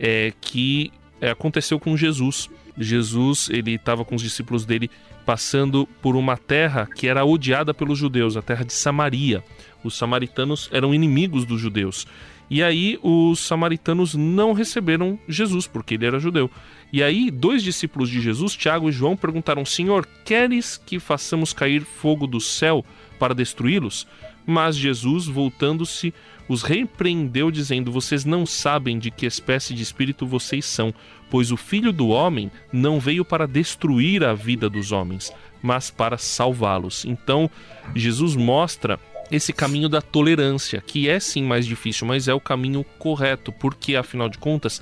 [0.00, 0.90] é que
[1.20, 2.48] é, aconteceu com Jesus.
[2.76, 4.90] Jesus ele estava com os discípulos dele
[5.26, 9.44] passando por uma terra que era odiada pelos judeus, a terra de Samaria.
[9.84, 12.06] Os samaritanos eram inimigos dos judeus.
[12.50, 16.50] E aí os samaritanos não receberam Jesus, porque ele era judeu.
[16.92, 21.82] E aí dois discípulos de Jesus, Tiago e João, perguntaram: Senhor, queres que façamos cair
[21.82, 22.84] fogo do céu
[23.18, 24.06] para destruí-los?
[24.46, 26.14] Mas Jesus, voltando-se,
[26.48, 30.94] os repreendeu, dizendo: Vocês não sabem de que espécie de espírito vocês são,
[31.30, 35.30] pois o filho do homem não veio para destruir a vida dos homens,
[35.62, 37.04] mas para salvá-los.
[37.04, 37.50] Então,
[37.94, 38.98] Jesus mostra
[39.30, 43.96] esse caminho da tolerância, que é sim mais difícil, mas é o caminho correto, porque
[43.96, 44.80] afinal de contas,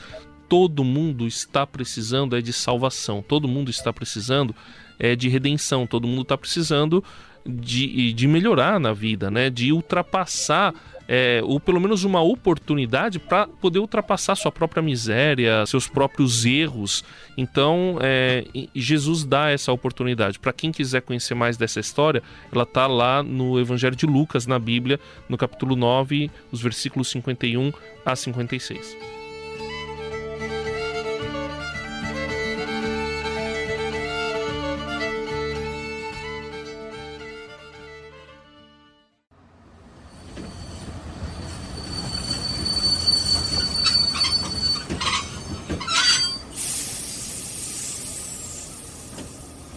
[0.48, 4.54] todo mundo está precisando é de salvação, todo mundo está precisando
[4.98, 7.04] é de redenção, todo mundo está precisando
[7.44, 9.50] de, de melhorar na vida, né?
[9.50, 10.74] De ultrapassar
[11.08, 17.04] é, ou pelo menos uma oportunidade para poder ultrapassar sua própria miséria, seus próprios erros.
[17.36, 18.44] Então, é,
[18.74, 20.38] Jesus dá essa oportunidade.
[20.38, 24.58] Para quem quiser conhecer mais dessa história, ela está lá no Evangelho de Lucas, na
[24.58, 24.98] Bíblia,
[25.28, 27.72] no capítulo 9, os versículos 51
[28.04, 29.15] a 56.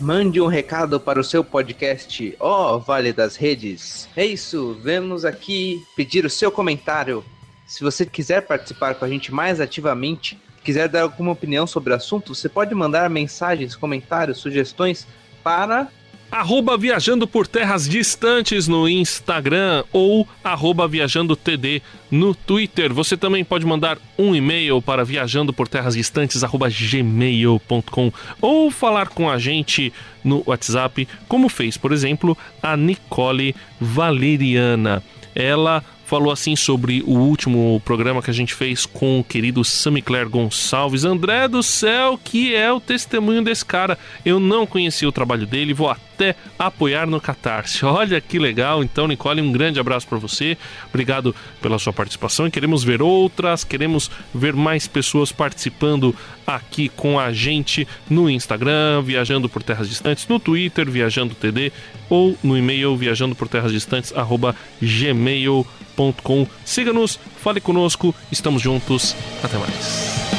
[0.02, 4.08] Mande um recado para o seu podcast, ó oh, Vale das Redes.
[4.16, 7.22] É isso, vemos aqui pedir o seu comentário.
[7.68, 11.96] Se você quiser participar com a gente mais ativamente, quiser dar alguma opinião sobre o
[11.98, 15.06] assunto, você pode mandar mensagens, comentários, sugestões
[15.44, 15.90] para
[16.32, 22.94] arroba Viajando por Terras Distantes no Instagram ou arroba Viajando TD no Twitter.
[22.94, 28.12] Você também pode mandar um e-mail para viajando por terras distantes arroba gmail.com
[28.42, 35.02] ou falar com a gente no WhatsApp, como fez, por exemplo, a Nicole Valeriana.
[35.34, 40.02] Ela falou assim sobre o último programa que a gente fez com o querido Sammy
[40.02, 41.06] Claire Gonçalves.
[41.06, 43.96] André do céu, que é o testemunho desse cara.
[44.26, 47.86] Eu não conhecia o trabalho dele, vou até apoiar no Catarse.
[47.86, 48.84] Olha que legal.
[48.84, 50.58] Então, Nicole, um grande abraço para você.
[50.90, 56.16] Obrigado pela sua participação e queremos ver outras, queremos ver mais pessoas participando
[56.48, 61.72] aqui com a gente no Instagram, Viajando por Terras Distantes, no Twitter, Viajando TD
[62.10, 64.12] ou no e-mail viajando por terras distantes
[66.00, 66.48] gmail.com.
[66.66, 69.16] Siga-nos, fale conosco, estamos juntos.
[69.44, 70.30] Até mais.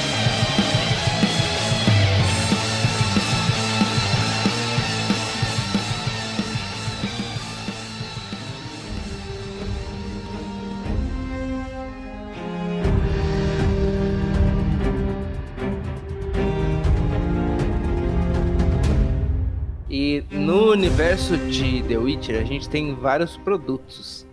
[20.30, 24.26] no universo de The Witcher, a gente tem vários produtos.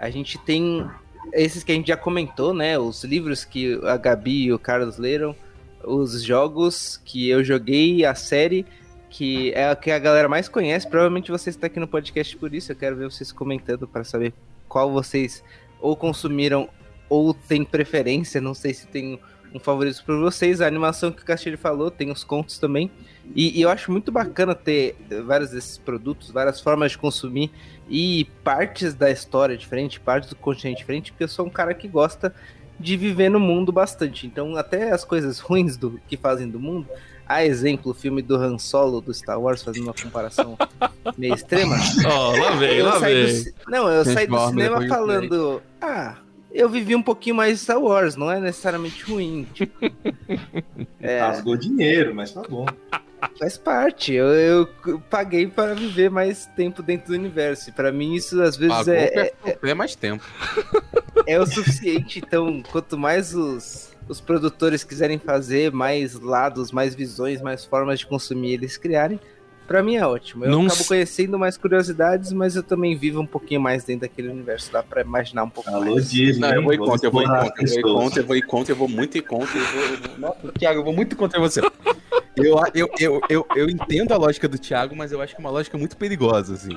[0.00, 0.88] A gente tem
[1.32, 2.78] esses que a gente já comentou, né?
[2.78, 5.36] Os livros que a Gabi e o Carlos leram,
[5.84, 8.66] os jogos que eu joguei, a série
[9.10, 10.88] que é a que a galera mais conhece.
[10.88, 12.72] Provavelmente você está aqui no podcast por isso.
[12.72, 14.32] Eu quero ver vocês comentando para saber
[14.68, 15.44] qual vocês
[15.80, 16.68] ou consumiram
[17.08, 18.40] ou tem preferência.
[18.40, 19.20] Não sei se tem
[19.54, 20.60] um favorito para vocês.
[20.60, 22.90] A animação que o Castilho falou, tem os contos também.
[23.34, 27.50] E, e, eu acho muito bacana ter vários desses produtos, várias formas de consumir
[27.88, 31.86] e partes da história diferente, partes do continente diferente, porque eu sou um cara que
[31.86, 32.34] gosta
[32.78, 34.26] de viver no mundo bastante.
[34.26, 36.88] Então, até as coisas ruins do que fazem do mundo,
[37.26, 40.58] A exemplo, o filme do Han Solo do Star Wars, fazendo uma comparação
[41.16, 41.76] meio extrema.
[42.04, 43.44] Ó, lá vem, lá vem.
[43.68, 45.62] Não, eu saí do cinema falando.
[45.80, 46.16] Ah,
[46.52, 49.46] eu vivi um pouquinho mais Star Wars, não é necessariamente ruim.
[49.52, 49.78] Tipo,
[51.00, 52.66] é, Rasgou dinheiro, mas tá bom.
[53.38, 54.12] faz parte.
[54.12, 54.28] Eu,
[54.86, 57.70] eu paguei para viver mais tempo dentro do universo.
[57.70, 60.24] E pra mim, isso às vezes Pagou é, é, é mais tempo.
[61.26, 62.18] é o suficiente.
[62.18, 68.06] Então, quanto mais os, os produtores quiserem fazer, mais lados, mais visões, mais formas de
[68.06, 69.20] consumir eles criarem,
[69.70, 70.44] pra mim é ótimo.
[70.44, 74.28] Eu Não acabo conhecendo mais curiosidades, mas eu também vivo um pouquinho mais dentro daquele
[74.28, 74.72] universo.
[74.72, 76.10] Dá pra imaginar um pouco Alô, mais.
[76.10, 76.40] Disney.
[76.40, 78.02] Não, eu vou Vamos contra, eu vou explorar contra, eu vou pessoas.
[78.02, 79.56] contra, eu vou em contra, eu vou muito em contra.
[79.56, 80.18] Eu vou, eu vou...
[80.18, 81.60] Nossa, Thiago, eu vou muito contra você.
[82.36, 85.44] Eu, eu, eu, eu, eu entendo a lógica do Thiago, mas eu acho que é
[85.44, 86.76] uma lógica muito perigosa, assim.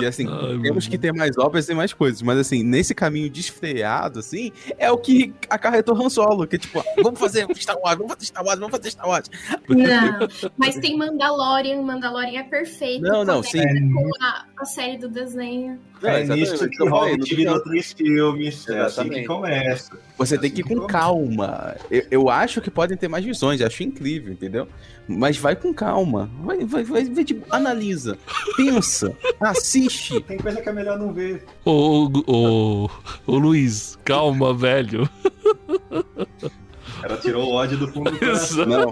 [0.00, 3.28] E assim, Ai, temos que ter mais obras e mais coisas, mas assim, nesse caminho
[3.28, 8.12] desfreado, assim, é o que acarretou Han Solo, que tipo, vamos fazer Star Wars, vamos
[8.14, 9.30] fazer Star Wars, vamos fazer Star Wars.
[9.68, 13.02] Não, mas tem Mandalorian, Mandalorian é perfeito.
[13.02, 15.78] Não, não, conecta com a, a série do desenho.
[16.02, 17.60] É exatamente, nisso que o Hobbit virou final.
[17.62, 18.68] três filmes.
[18.68, 19.98] É assim que começa.
[20.18, 21.76] Você É tem que ir assim com que calma.
[21.90, 24.68] Eu, eu acho que podem ter mais visões, acho incrível, entendeu?
[25.08, 26.30] Mas vai com calma.
[26.42, 28.16] Vai, vai, vai, vai tipo, analisa,
[28.56, 30.20] pensa, assiste.
[30.22, 31.44] Tem coisa que é melhor não ver.
[31.64, 32.90] Ô, ô, ô,
[33.26, 35.08] ô, Luiz, calma, velho.
[37.02, 38.66] Ela tirou o ódio do fundo do coração.
[38.66, 38.90] Não.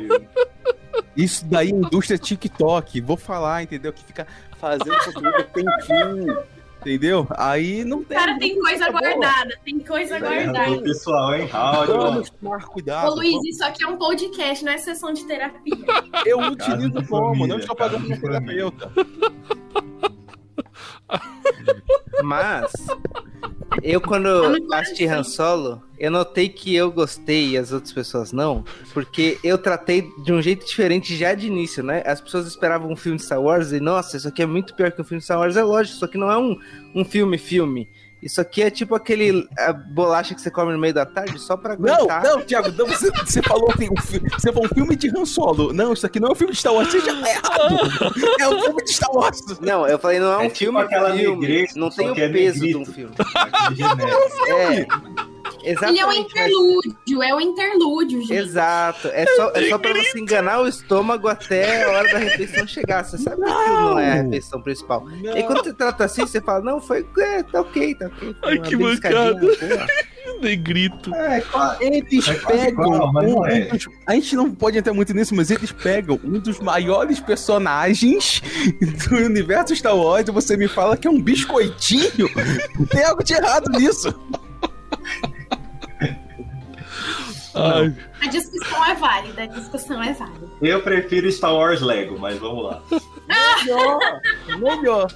[1.16, 3.00] Isso daí é indústria TikTok.
[3.00, 3.92] Vou falar, entendeu?
[3.92, 4.26] Que fica
[4.58, 6.52] fazendo conteúdo tem fim.
[6.82, 7.28] Entendeu?
[7.38, 8.18] Aí não tem.
[8.18, 9.00] Cara, tem coisa boa.
[9.00, 10.82] guardada, tem coisa o guardada.
[10.82, 11.48] pessoal, hein?
[11.52, 11.96] Áudio.
[11.96, 13.12] Vamos tomar cuidado.
[13.12, 15.76] Ô Luiz, isso aqui é um podcast, não é sessão de terapia.
[16.26, 18.40] Eu Casa utilizo como, família, não estou pagando de família.
[18.40, 18.92] terapeuta.
[22.24, 22.72] Mas
[23.82, 25.06] eu quando Tá no assisti.
[25.06, 30.10] Han Solo, eu notei que eu gostei e as outras pessoas não, porque eu tratei
[30.24, 32.02] de um jeito diferente já de início, né?
[32.04, 34.90] As pessoas esperavam um filme de Star Wars e, nossa, isso aqui é muito pior
[34.90, 35.56] que um filme de Star Wars.
[35.56, 36.58] É lógico, isso aqui não é um,
[36.94, 37.88] um filme-filme.
[38.22, 41.56] Isso aqui é tipo aquele a bolacha que você come no meio da tarde só
[41.56, 42.22] pra Não, aguentar.
[42.22, 43.94] não, Thiago, não, você, você falou assim, um
[44.38, 45.72] você falou um filme de Han Solo.
[45.72, 47.76] Não, isso aqui não é um filme de Star Wars, você já tá errado.
[48.40, 49.40] É um filme de Star Wars.
[49.60, 51.40] Não, eu falei, não é um É tipo filme, aquela filme.
[51.46, 53.14] negreza, não só tem o é peso de um filme.
[54.48, 54.86] É,
[55.64, 55.92] exatamente.
[55.92, 58.34] Ele é um mas- interlúdio, é um interlúdio, gente.
[58.34, 62.66] Exato, é só, é só pra você enganar o estômago até a hora da refeição
[62.66, 63.04] chegar.
[63.04, 65.04] Você sabe que aquilo não é a refeição principal.
[65.10, 67.06] E aí, quando você trata assim, você fala, não, foi.
[67.18, 68.36] É, tá ok, tá ok.
[68.44, 69.40] Ai, que mancada.
[70.40, 71.14] Negrito.
[71.14, 71.42] É,
[71.80, 72.88] Eles É pegam.
[72.90, 73.68] um- não é.
[73.72, 77.20] um dos- a gente não pode entrar muito nisso, mas eles pegam um dos maiores
[77.20, 78.40] personagens
[79.08, 82.28] do universo Star Wars e você me fala que é um biscoitinho.
[82.90, 84.12] Tem algo de errado nisso.
[87.54, 90.48] A discussão é válida, a discussão é válida.
[90.60, 92.82] Eu prefiro Star Wars Lego, mas vamos lá.
[93.64, 93.98] Melhor.
[94.58, 95.12] Melhor.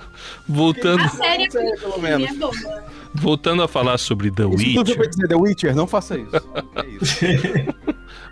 [0.49, 2.31] voltando, A série é Sério, pelo menos.
[2.31, 2.85] é boa.
[3.15, 5.09] voltando a falar sobre The Isso tudo Witcher.
[5.09, 6.31] dizer The Witcher, não faça isso.
[6.77, 7.17] É isso.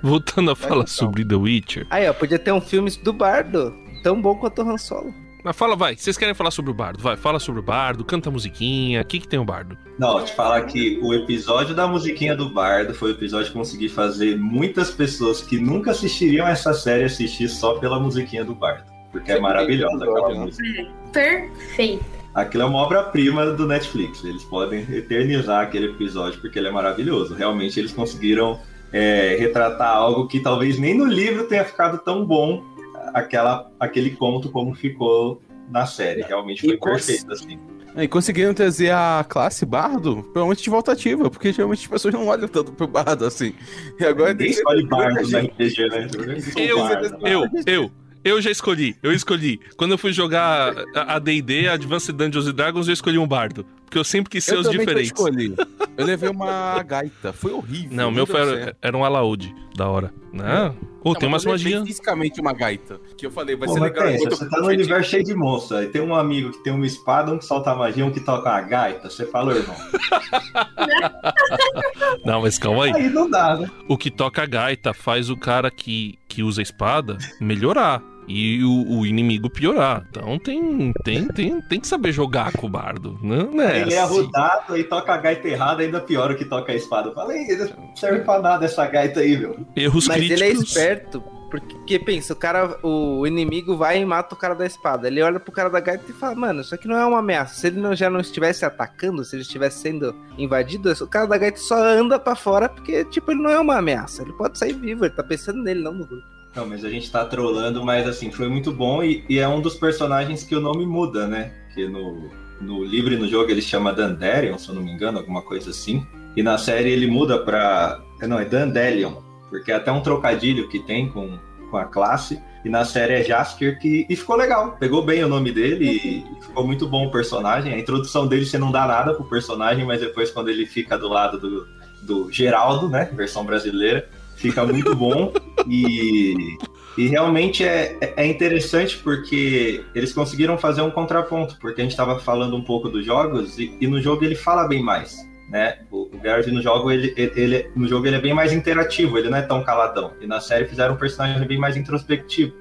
[0.02, 1.86] Voltando a falar sobre The Witcher.
[1.90, 5.14] Aí, ó, podia ter um filme do Bardo, tão bom quanto o Han Solo.
[5.44, 5.94] Mas fala, vai.
[5.94, 7.02] Vocês querem falar sobre o bardo?
[7.02, 9.02] Vai, fala sobre o bardo, canta a musiquinha.
[9.02, 9.76] O que, que tem o bardo?
[9.98, 13.90] Não, te falar que o episódio da musiquinha do Bardo foi o episódio que consegui
[13.90, 18.90] fazer muitas pessoas que nunca assistiriam essa série assistir só pela musiquinha do Bardo.
[19.12, 20.34] Porque é maravilhosa aquela né?
[20.34, 20.90] música.
[21.12, 22.04] Perfeito.
[22.34, 24.24] Aquilo é uma obra-prima do Netflix.
[24.24, 27.34] Eles podem eternizar aquele episódio porque ele é maravilhoso.
[27.34, 28.58] Realmente eles conseguiram
[28.90, 32.73] é, retratar algo que talvez nem no livro tenha ficado tão bom
[33.14, 35.40] aquela, aquele conto como ficou
[35.70, 36.20] na série.
[36.22, 37.58] Realmente E foi cons- perfeito, assim.
[37.96, 42.26] E conseguiram trazer a classe bardo provavelmente de volta ativa, porque geralmente as pessoas não
[42.26, 43.54] olham tanto pro bardo assim.
[44.00, 46.08] E agora Ninguém tem escolhe bardo na RPG, né?
[46.56, 47.18] Eu, Bardo.
[47.26, 47.90] eu, eu.
[48.24, 49.60] Eu já escolhi, eu escolhi.
[49.76, 53.64] Quando eu fui jogar a a D&D, Advanced Dungeons and Dragons, eu escolhi um bardo.
[53.94, 55.12] Porque eu sempre quis ser Eu os que eu diferentes.
[55.12, 55.54] escolhi.
[55.96, 57.90] Eu levei uma gaita, foi horrível.
[57.92, 58.40] Não, o meu foi,
[58.82, 60.12] era um alaúde, da hora.
[60.32, 60.74] Né?
[61.00, 61.86] Pô, Não, tem umas magias.
[61.86, 64.08] fisicamente uma gaita, que eu falei, vai Pô, ser mas legal.
[64.08, 64.80] pensa, você tá no competir.
[64.80, 65.78] universo cheio de monstros.
[65.78, 68.50] Aí tem um amigo que tem uma espada, um que solta magia, um que toca
[68.50, 69.08] uma gaita.
[69.08, 69.76] Você fala, irmão.
[72.24, 72.92] Não, mas calma aí.
[72.92, 73.70] Aí não dá, né?
[73.88, 78.02] O que toca a gaita faz o cara que, que usa a espada melhorar.
[78.26, 80.04] E o, o inimigo piorar.
[80.10, 83.18] Então tem, tem, tem, tem que saber jogar com o bardo.
[83.22, 84.14] Não, não é Ele é assim.
[84.18, 87.08] arrudado, aí toca a gaita errada, ainda pior o que toca a espada.
[87.08, 89.56] Eu falei, não serve pra nada essa gaita aí, meu.
[89.76, 90.40] Erros Mas críticos.
[90.40, 94.66] ele é esperto, porque pensa, o cara, o inimigo vai e mata o cara da
[94.66, 95.06] espada.
[95.06, 97.54] Ele olha pro cara da gaita e fala, mano, isso aqui não é uma ameaça.
[97.54, 101.38] Se ele não, já não estivesse atacando, se ele estivesse sendo invadido, o cara da
[101.38, 104.22] gaita só anda pra fora porque, tipo, ele não é uma ameaça.
[104.22, 106.33] Ele pode sair vivo, ele tá pensando nele, não no grupo.
[106.54, 109.60] Não, mas a gente tá trolando, mas assim, foi muito bom e, e é um
[109.60, 111.52] dos personagens que o nome muda, né?
[111.74, 112.30] Que no,
[112.60, 115.70] no livro e no jogo ele chama Dandelion, se eu não me engano, alguma coisa
[115.70, 116.06] assim.
[116.36, 118.00] E na série ele muda pra.
[118.22, 119.14] Não, é Dandelion,
[119.50, 121.38] porque é até um trocadilho que tem com,
[121.70, 122.40] com a classe.
[122.64, 124.76] E na série é Jasker, que e ficou legal.
[124.78, 127.74] Pegou bem o nome dele e ficou muito bom o personagem.
[127.74, 131.08] A introdução dele você não dá nada pro personagem, mas depois quando ele fica do
[131.08, 131.68] lado do,
[132.02, 133.10] do Geraldo, né?
[133.12, 135.32] Versão brasileira, fica muito bom.
[135.68, 136.56] e,
[136.96, 142.18] e realmente é, é interessante porque eles conseguiram fazer um contraponto, porque a gente estava
[142.18, 145.16] falando um pouco dos jogos e, e no jogo ele fala bem mais
[145.48, 145.78] né?
[145.90, 149.28] O, o no jogo ele, ele, ele, no jogo ele é bem mais interativo, ele
[149.28, 150.12] não é tão caladão.
[150.20, 152.52] E na série fizeram um personagem bem mais introspectivo.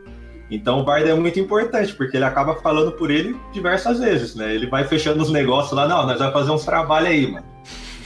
[0.52, 4.54] Então o Bard é muito importante, porque ele acaba falando por ele diversas vezes, né?
[4.54, 7.46] Ele vai fechando os negócios lá, não, nós vamos fazer uns trabalhos aí, mano.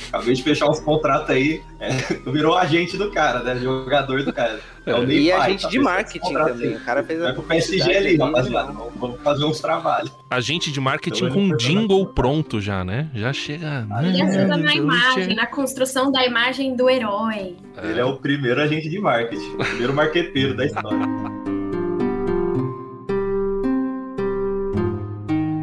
[0.08, 1.90] Acabei de fechar uns contratos aí, é,
[2.32, 3.58] virou agente do cara, né?
[3.58, 4.60] Jogador do cara.
[4.86, 6.76] É o e Pai, agente tá de marketing também.
[6.76, 7.20] O cara fez.
[7.20, 8.72] Vai pro PSG ali, rapaziada.
[8.96, 10.12] Vamos fazer uns trabalhos.
[10.30, 13.10] Agente de marketing então, com jingle pronto já, né?
[13.14, 13.86] Já chega.
[14.02, 17.58] Ele ajuda na imagem, na construção da imagem do herói.
[17.84, 20.98] Ele é o primeiro agente de marketing, o primeiro marqueteiro da história.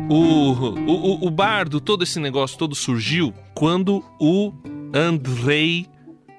[0.08, 0.52] O,
[0.86, 4.52] o, o bardo, todo esse negócio todo surgiu quando o
[4.92, 5.86] Andrei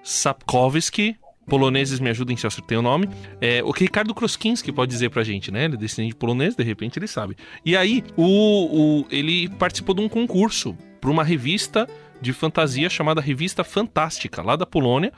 [0.04, 1.16] Sapkowski,
[1.48, 3.10] poloneses me ajudem se eu acertei o nome,
[3.42, 5.66] é, o que Ricardo Kroskinski pode dizer pra gente, né?
[5.66, 7.36] Ele é descendente polonês, de repente ele sabe.
[7.66, 11.88] E aí, o, o ele participou de um concurso para uma revista
[12.22, 15.12] de fantasia chamada Revista Fantástica, lá da Polônia.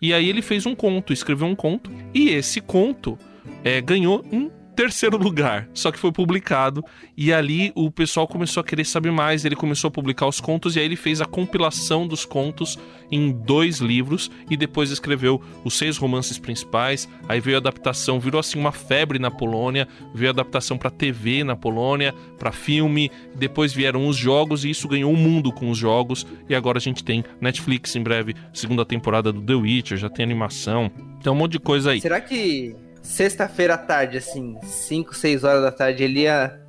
[0.00, 3.18] E aí ele fez um conto, escreveu um conto, e esse conto
[3.64, 6.84] é, ganhou um terceiro lugar, só que foi publicado
[7.16, 10.76] e ali o pessoal começou a querer saber mais, ele começou a publicar os contos
[10.76, 12.78] e aí ele fez a compilação dos contos
[13.10, 18.38] em dois livros e depois escreveu os seis romances principais, aí veio a adaptação, virou
[18.38, 23.72] assim uma febre na Polônia, veio a adaptação para TV na Polônia, para filme, depois
[23.72, 26.82] vieram os jogos e isso ganhou o um mundo com os jogos e agora a
[26.82, 30.90] gente tem Netflix em breve, segunda temporada do The Witcher, já tem animação,
[31.22, 32.00] tem um monte de coisa aí.
[32.02, 32.76] Será que
[33.06, 36.60] sexta-feira à tarde, assim, 5, 6 horas da tarde, ele ia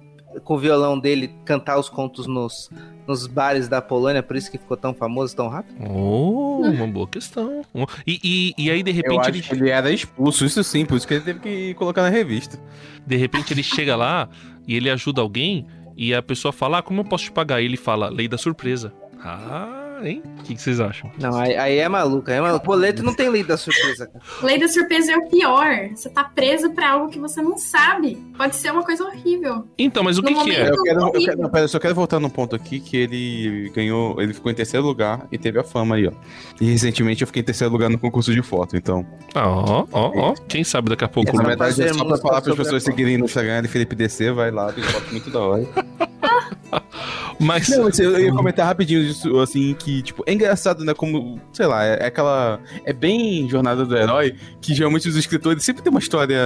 [0.44, 2.70] com o violão dele cantar os contos nos,
[3.08, 5.76] nos bares da Polônia, por isso que ficou tão famoso tão rápido?
[5.90, 7.64] Oh, uma boa questão.
[8.06, 9.16] E, e, e aí, de repente.
[9.16, 9.42] Eu acho ele...
[9.42, 12.60] que ele era expulso, isso sim, por isso que ele teve que colocar na revista.
[13.06, 14.30] De repente ele chega lá
[14.68, 15.66] e ele ajuda alguém
[15.96, 17.62] e a pessoa fala: ah, como eu posso te pagar?
[17.62, 18.94] E ele fala: lei da surpresa.
[19.20, 20.22] Ah hein?
[20.40, 21.12] O que, que, vocês acham?
[21.20, 22.66] Não, aí, aí é maluco, aí é maluco.
[22.66, 24.10] Boleto não tem lei da surpresa.
[24.42, 25.90] lei da surpresa é o pior.
[25.96, 28.18] Você tá preso pra algo que você não sabe.
[28.38, 29.68] Pode ser uma coisa horrível.
[29.78, 30.70] Então, mas o que, que é?
[30.70, 33.72] Eu, quero, eu, quero, não, pera, eu só quero voltar num ponto aqui que ele
[33.74, 36.12] ganhou, ele ficou em terceiro lugar e teve a fama aí, ó.
[36.60, 39.06] E recentemente eu fiquei em terceiro lugar no concurso de foto, então.
[39.36, 40.34] Ó, ó, ó.
[40.48, 41.36] Quem sabe daqui a pouco.
[41.36, 44.32] Na verdade, é só pra falar para as pessoas seguirem no Instagram de Felipe DC,
[44.32, 45.68] vai lá, tem foto muito da hora.
[47.40, 47.70] Mas.
[47.70, 50.94] Não, eu ia comentar rapidinho isso, assim, que, tipo, é engraçado, né?
[50.94, 52.60] Como, sei lá, é, é, aquela.
[52.84, 56.40] É bem jornada do herói, que geralmente os escritores sempre tem uma história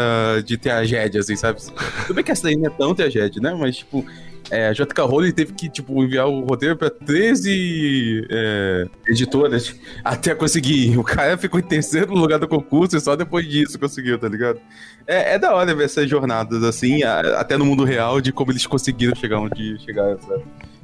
[0.46, 1.62] de tragédia, assim, sabe?
[2.02, 3.56] Tudo bem que essa daí não é tão tragédia, né?
[3.58, 4.06] Mas, tipo,
[4.50, 9.74] é, a JK Rowling teve que, tipo, enviar o roteiro pra 13 é, editoras
[10.04, 10.98] até conseguir.
[10.98, 14.60] O cara ficou em terceiro lugar do concurso e só depois disso conseguiu, tá ligado?
[15.08, 18.52] É, é da hora ver essas jornadas, assim, a, até no mundo real, de como
[18.52, 20.44] eles conseguiram chegar onde chegaram, sabe?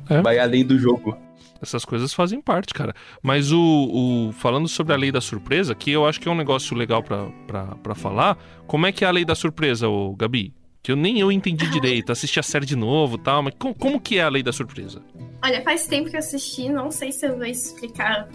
[0.09, 0.21] É.
[0.21, 1.17] Vai além do jogo.
[1.61, 2.93] Essas coisas fazem parte, cara.
[3.21, 6.35] Mas o, o, Falando sobre a lei da surpresa, que eu acho que é um
[6.35, 8.37] negócio legal para falar.
[8.67, 10.53] Como é que é a lei da surpresa, o Gabi?
[10.83, 13.99] Que eu nem eu entendi direito, assisti a série de novo tal, mas como, como
[13.99, 15.01] que é a lei da surpresa?
[15.43, 18.29] Olha, faz tempo que eu assisti, não sei se eu vou explicar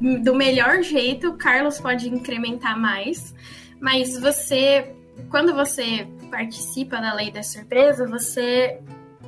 [0.00, 3.34] do melhor jeito, o Carlos pode incrementar mais,
[3.80, 4.92] mas você,
[5.30, 8.80] quando você participa da lei da surpresa, você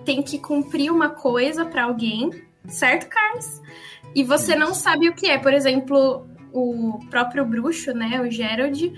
[0.07, 2.31] tem que cumprir uma coisa para alguém,
[2.69, 3.61] certo, Carlos?
[4.15, 5.37] E você não sabe o que é.
[5.37, 8.93] Por exemplo, o próprio bruxo, né, o Gerald,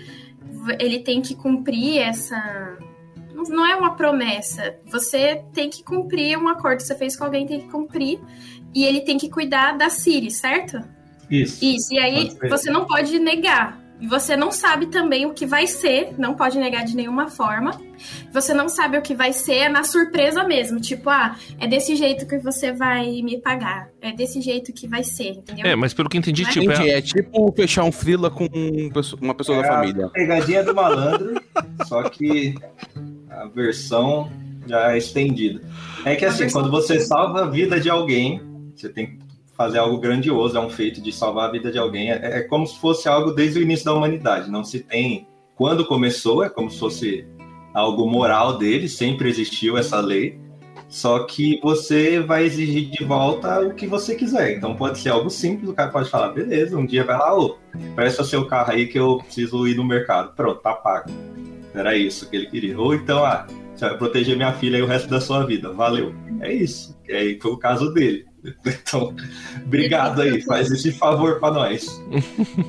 [0.78, 2.78] ele tem que cumprir essa
[3.48, 4.76] não é uma promessa.
[4.86, 8.18] Você tem que cumprir um acordo que você fez com alguém, tem que cumprir.
[8.74, 10.82] E ele tem que cuidar da Siri, certo?
[11.30, 11.64] Isso.
[11.64, 11.94] Isso.
[11.94, 13.80] E aí você não pode negar.
[14.00, 17.80] E você não sabe também o que vai ser, não pode negar de nenhuma forma.
[18.32, 20.80] Você não sabe o que vai ser é na surpresa mesmo.
[20.80, 23.88] Tipo, ah, é desse jeito que você vai me pagar.
[24.00, 25.66] É desse jeito que vai ser, entendeu?
[25.66, 26.54] É, mas pelo que entendi, mas...
[26.54, 26.70] tipo.
[26.70, 26.90] É...
[26.90, 28.46] é tipo fechar um frila com
[29.20, 30.08] uma pessoa é da família.
[30.10, 31.40] pegadinha do malandro,
[31.86, 32.54] só que
[33.28, 34.30] a versão
[34.66, 35.60] já é estendida.
[36.04, 38.40] É que assim, quando você salva a vida de alguém,
[38.76, 39.27] você tem que
[39.58, 42.12] fazer algo grandioso, é um feito de salvar a vida de alguém.
[42.12, 44.48] É, é como se fosse algo desde o início da humanidade.
[44.48, 47.26] Não se tem quando começou, é como se fosse
[47.74, 50.38] algo moral dele, sempre existiu essa lei.
[50.88, 54.56] Só que você vai exigir de volta o que você quiser.
[54.56, 57.58] Então pode ser algo simples, o cara pode falar, beleza, um dia vai lá, ô,
[57.96, 60.34] presta seu carro aí que eu preciso ir no mercado.
[60.36, 61.10] Pronto, tá pago.
[61.74, 62.78] Era isso que ele queria.
[62.78, 63.44] Ou então, ah,
[63.74, 65.72] você vai proteger minha filha aí o resto da sua vida.
[65.72, 66.14] Valeu.
[66.40, 66.96] É isso.
[67.08, 68.27] E aí foi o caso dele.
[68.64, 69.14] Então,
[69.64, 72.02] obrigado aí, faz esse favor para nós.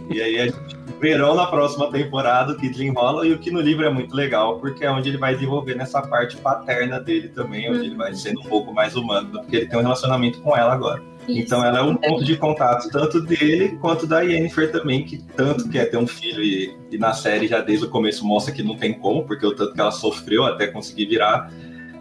[0.09, 3.85] E aí a gente verão na próxima temporada que desenrola e o que no livro
[3.85, 7.85] é muito legal, porque é onde ele vai desenvolver nessa parte paterna dele também, onde
[7.85, 11.01] ele vai sendo um pouco mais humano, porque ele tem um relacionamento com ela agora.
[11.27, 11.39] Isso.
[11.39, 15.69] Então ela é um ponto de contato tanto dele quanto da Yennefer também, que tanto
[15.69, 18.75] quer ter um filho e, e na série já desde o começo mostra que não
[18.75, 21.51] tem como, porque o tanto que ela sofreu até conseguir virar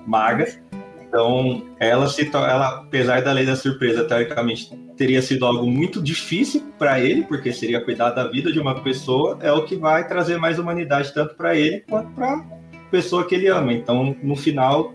[0.06, 0.46] maga.
[1.08, 6.72] Então, ela se ela, apesar da lei da surpresa, teoricamente teria sido algo muito difícil
[6.78, 10.36] para ele, porque seria cuidar da vida de uma pessoa, é o que vai trazer
[10.38, 12.44] mais humanidade tanto para ele quanto para
[12.90, 13.72] pessoa que ele ama.
[13.72, 14.94] Então, no final,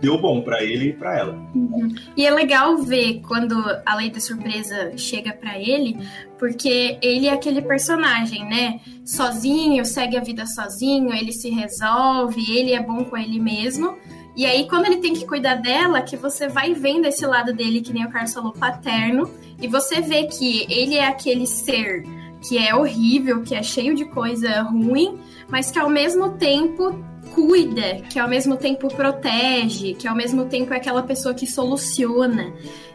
[0.00, 1.32] deu bom para ele e para ela.
[1.54, 1.94] Uhum.
[2.16, 3.54] E é legal ver quando
[3.84, 5.96] a lei da surpresa chega para ele,
[6.38, 8.80] porque ele é aquele personagem, né?
[9.04, 13.96] Sozinho, segue a vida sozinho, ele se resolve, ele é bom com ele mesmo.
[14.36, 17.80] E aí, quando ele tem que cuidar dela, que você vai vendo esse lado dele,
[17.80, 19.30] que nem o Carlos falou, paterno,
[19.60, 22.04] e você vê que ele é aquele ser
[22.46, 25.18] que é horrível, que é cheio de coisa ruim,
[25.48, 26.94] mas que ao mesmo tempo
[27.34, 32.52] cuida, que ao mesmo tempo protege, que ao mesmo tempo é aquela pessoa que soluciona.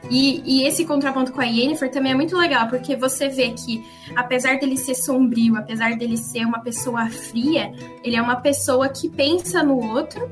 [0.10, 3.84] E, e, esse contraponto com a Yennefer também é muito legal, porque você vê que,
[4.16, 7.74] apesar dele ser sombrio, apesar dele ser uma pessoa fria,
[8.04, 10.30] ele é uma pessoa que pensa no outro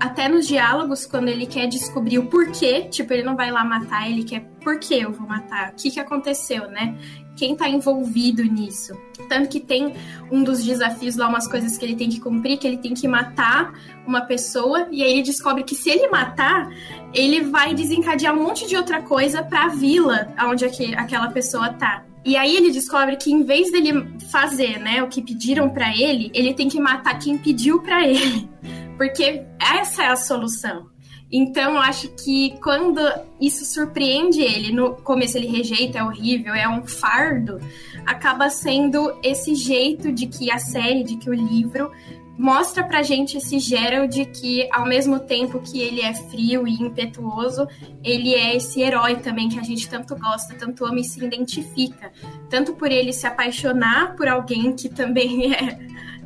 [0.00, 4.10] até nos diálogos, quando ele quer descobrir o porquê, tipo, ele não vai lá matar,
[4.10, 6.96] ele quer por que eu vou matar, o que, que aconteceu, né?
[7.36, 8.94] Quem tá envolvido nisso.
[9.28, 9.92] Tanto que tem
[10.30, 13.06] um dos desafios lá, umas coisas que ele tem que cumprir, que ele tem que
[13.06, 13.74] matar
[14.06, 16.70] uma pessoa, e aí ele descobre que se ele matar,
[17.12, 22.04] ele vai desencadear um monte de outra coisa pra vila onde aquela pessoa tá.
[22.24, 26.28] E aí ele descobre que em vez dele fazer, né, o que pediram para ele,
[26.34, 28.48] ele tem que matar quem pediu para ele.
[28.96, 30.88] Porque essa é a solução.
[31.30, 33.00] Então, acho que quando
[33.40, 37.60] isso surpreende ele, no começo ele rejeita, é horrível, é um fardo,
[38.06, 41.90] acaba sendo esse jeito de que a série, de que o livro
[42.38, 47.66] mostra pra gente esse Gerald que, ao mesmo tempo que ele é frio e impetuoso,
[48.04, 52.12] ele é esse herói também que a gente tanto gosta, tanto ama e se identifica.
[52.50, 55.78] Tanto por ele se apaixonar por alguém que também é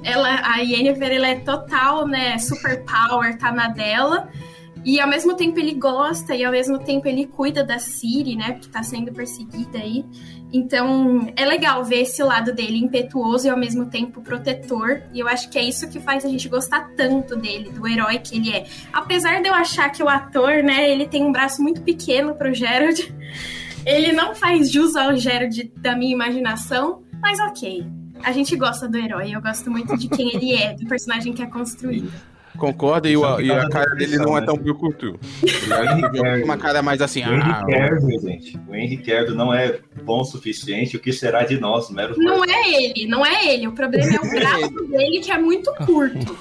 [0.03, 4.29] ela, a Yennefer, ela é total, né, super power, tá na dela.
[4.85, 8.55] E ao mesmo tempo ele gosta e ao mesmo tempo ele cuida da Siri, né,
[8.55, 10.05] que tá sendo perseguida aí.
[10.53, 15.03] Então, é legal ver esse lado dele impetuoso e ao mesmo tempo protetor.
[15.13, 18.19] E eu acho que é isso que faz a gente gostar tanto dele, do herói
[18.19, 18.67] que ele é.
[18.93, 22.53] Apesar de eu achar que o ator, né, ele tem um braço muito pequeno pro
[22.53, 23.01] Gerald.
[23.87, 28.97] Ele não faz jus ao Gerald da minha imaginação, mas ok a gente gosta do
[28.97, 29.35] herói.
[29.35, 32.13] Eu gosto muito de quem ele é, do personagem que é construído.
[32.57, 33.09] Concorda?
[33.09, 35.19] E, o, e a cara dele não é tão brucutu.
[35.43, 37.25] É uma cara mais assim.
[37.25, 38.61] O Henry ah, Cavill, gente.
[38.69, 40.97] O Henry Cavill não é bom o suficiente.
[40.97, 43.69] O que será de nós, mero Não é ele, não é ele.
[43.69, 46.37] O problema é o braço dele que é muito curto.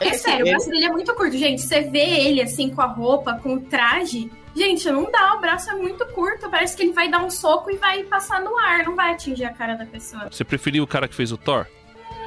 [0.00, 1.62] É sério, o braço dele é muito curto, gente.
[1.62, 4.30] Você vê ele assim com a roupa, com o traje.
[4.54, 6.50] Gente, não dá, o braço é muito curto.
[6.50, 9.44] Parece que ele vai dar um soco e vai passar no ar, não vai atingir
[9.44, 10.28] a cara da pessoa.
[10.30, 11.66] Você preferiu o cara que fez o Thor?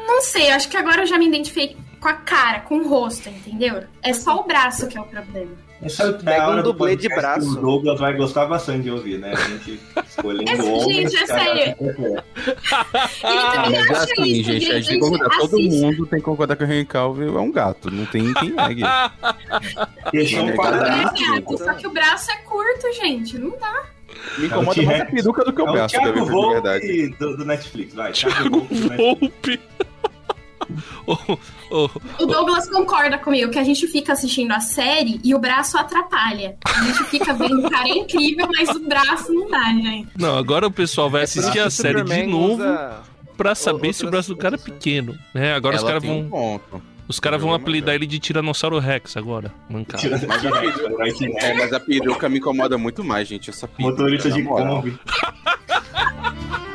[0.07, 3.29] Não sei, acho que agora eu já me identifiquei com a cara, com o rosto,
[3.29, 3.83] entendeu?
[4.03, 5.64] É só o braço que é o problema.
[5.85, 7.51] Essa é Pega um dublê de braço.
[7.51, 9.33] O Douglas vai gostar bastante de ouvir, né?
[9.33, 11.11] A gente escolhendo Esse, homens.
[11.11, 11.75] Gente, é sério.
[13.23, 15.37] ah, mas é assim, isso, gente, a gente concordar.
[15.37, 17.91] Todo mundo tem que concordar que o Henry Calvin é um gato.
[17.91, 18.81] Não tem quem negue.
[20.11, 21.17] Deixa um quadrado.
[21.57, 23.37] Só que o braço é curto, gente.
[23.37, 23.85] Não dá.
[24.37, 27.09] Me incomoda mais a peruca do que o braço, é o de verdade.
[27.19, 28.11] Do, do Netflix, vai.
[28.11, 28.67] Thiago
[28.97, 29.59] Volpe.
[32.19, 36.57] O Douglas concorda comigo que a gente fica assistindo a série e o braço atrapalha.
[36.63, 40.09] A gente fica vendo o cara é incrível, mas o braço não dá, gente.
[40.17, 43.01] Não, agora o pessoal vai assistir a série de novo usa...
[43.35, 45.17] pra saber se o braço do cara é pequeno.
[45.33, 45.53] Né?
[45.53, 46.19] Agora Ela os caras vão.
[46.19, 50.09] Um os caras vão apelidar ele de Tiranossauro Rex agora, mancado.
[50.09, 53.49] Mas a peruca, é, mas a peruca me incomoda muito mais, gente.
[53.49, 53.91] Essa peruca.
[53.91, 54.97] Motorista de Kombi.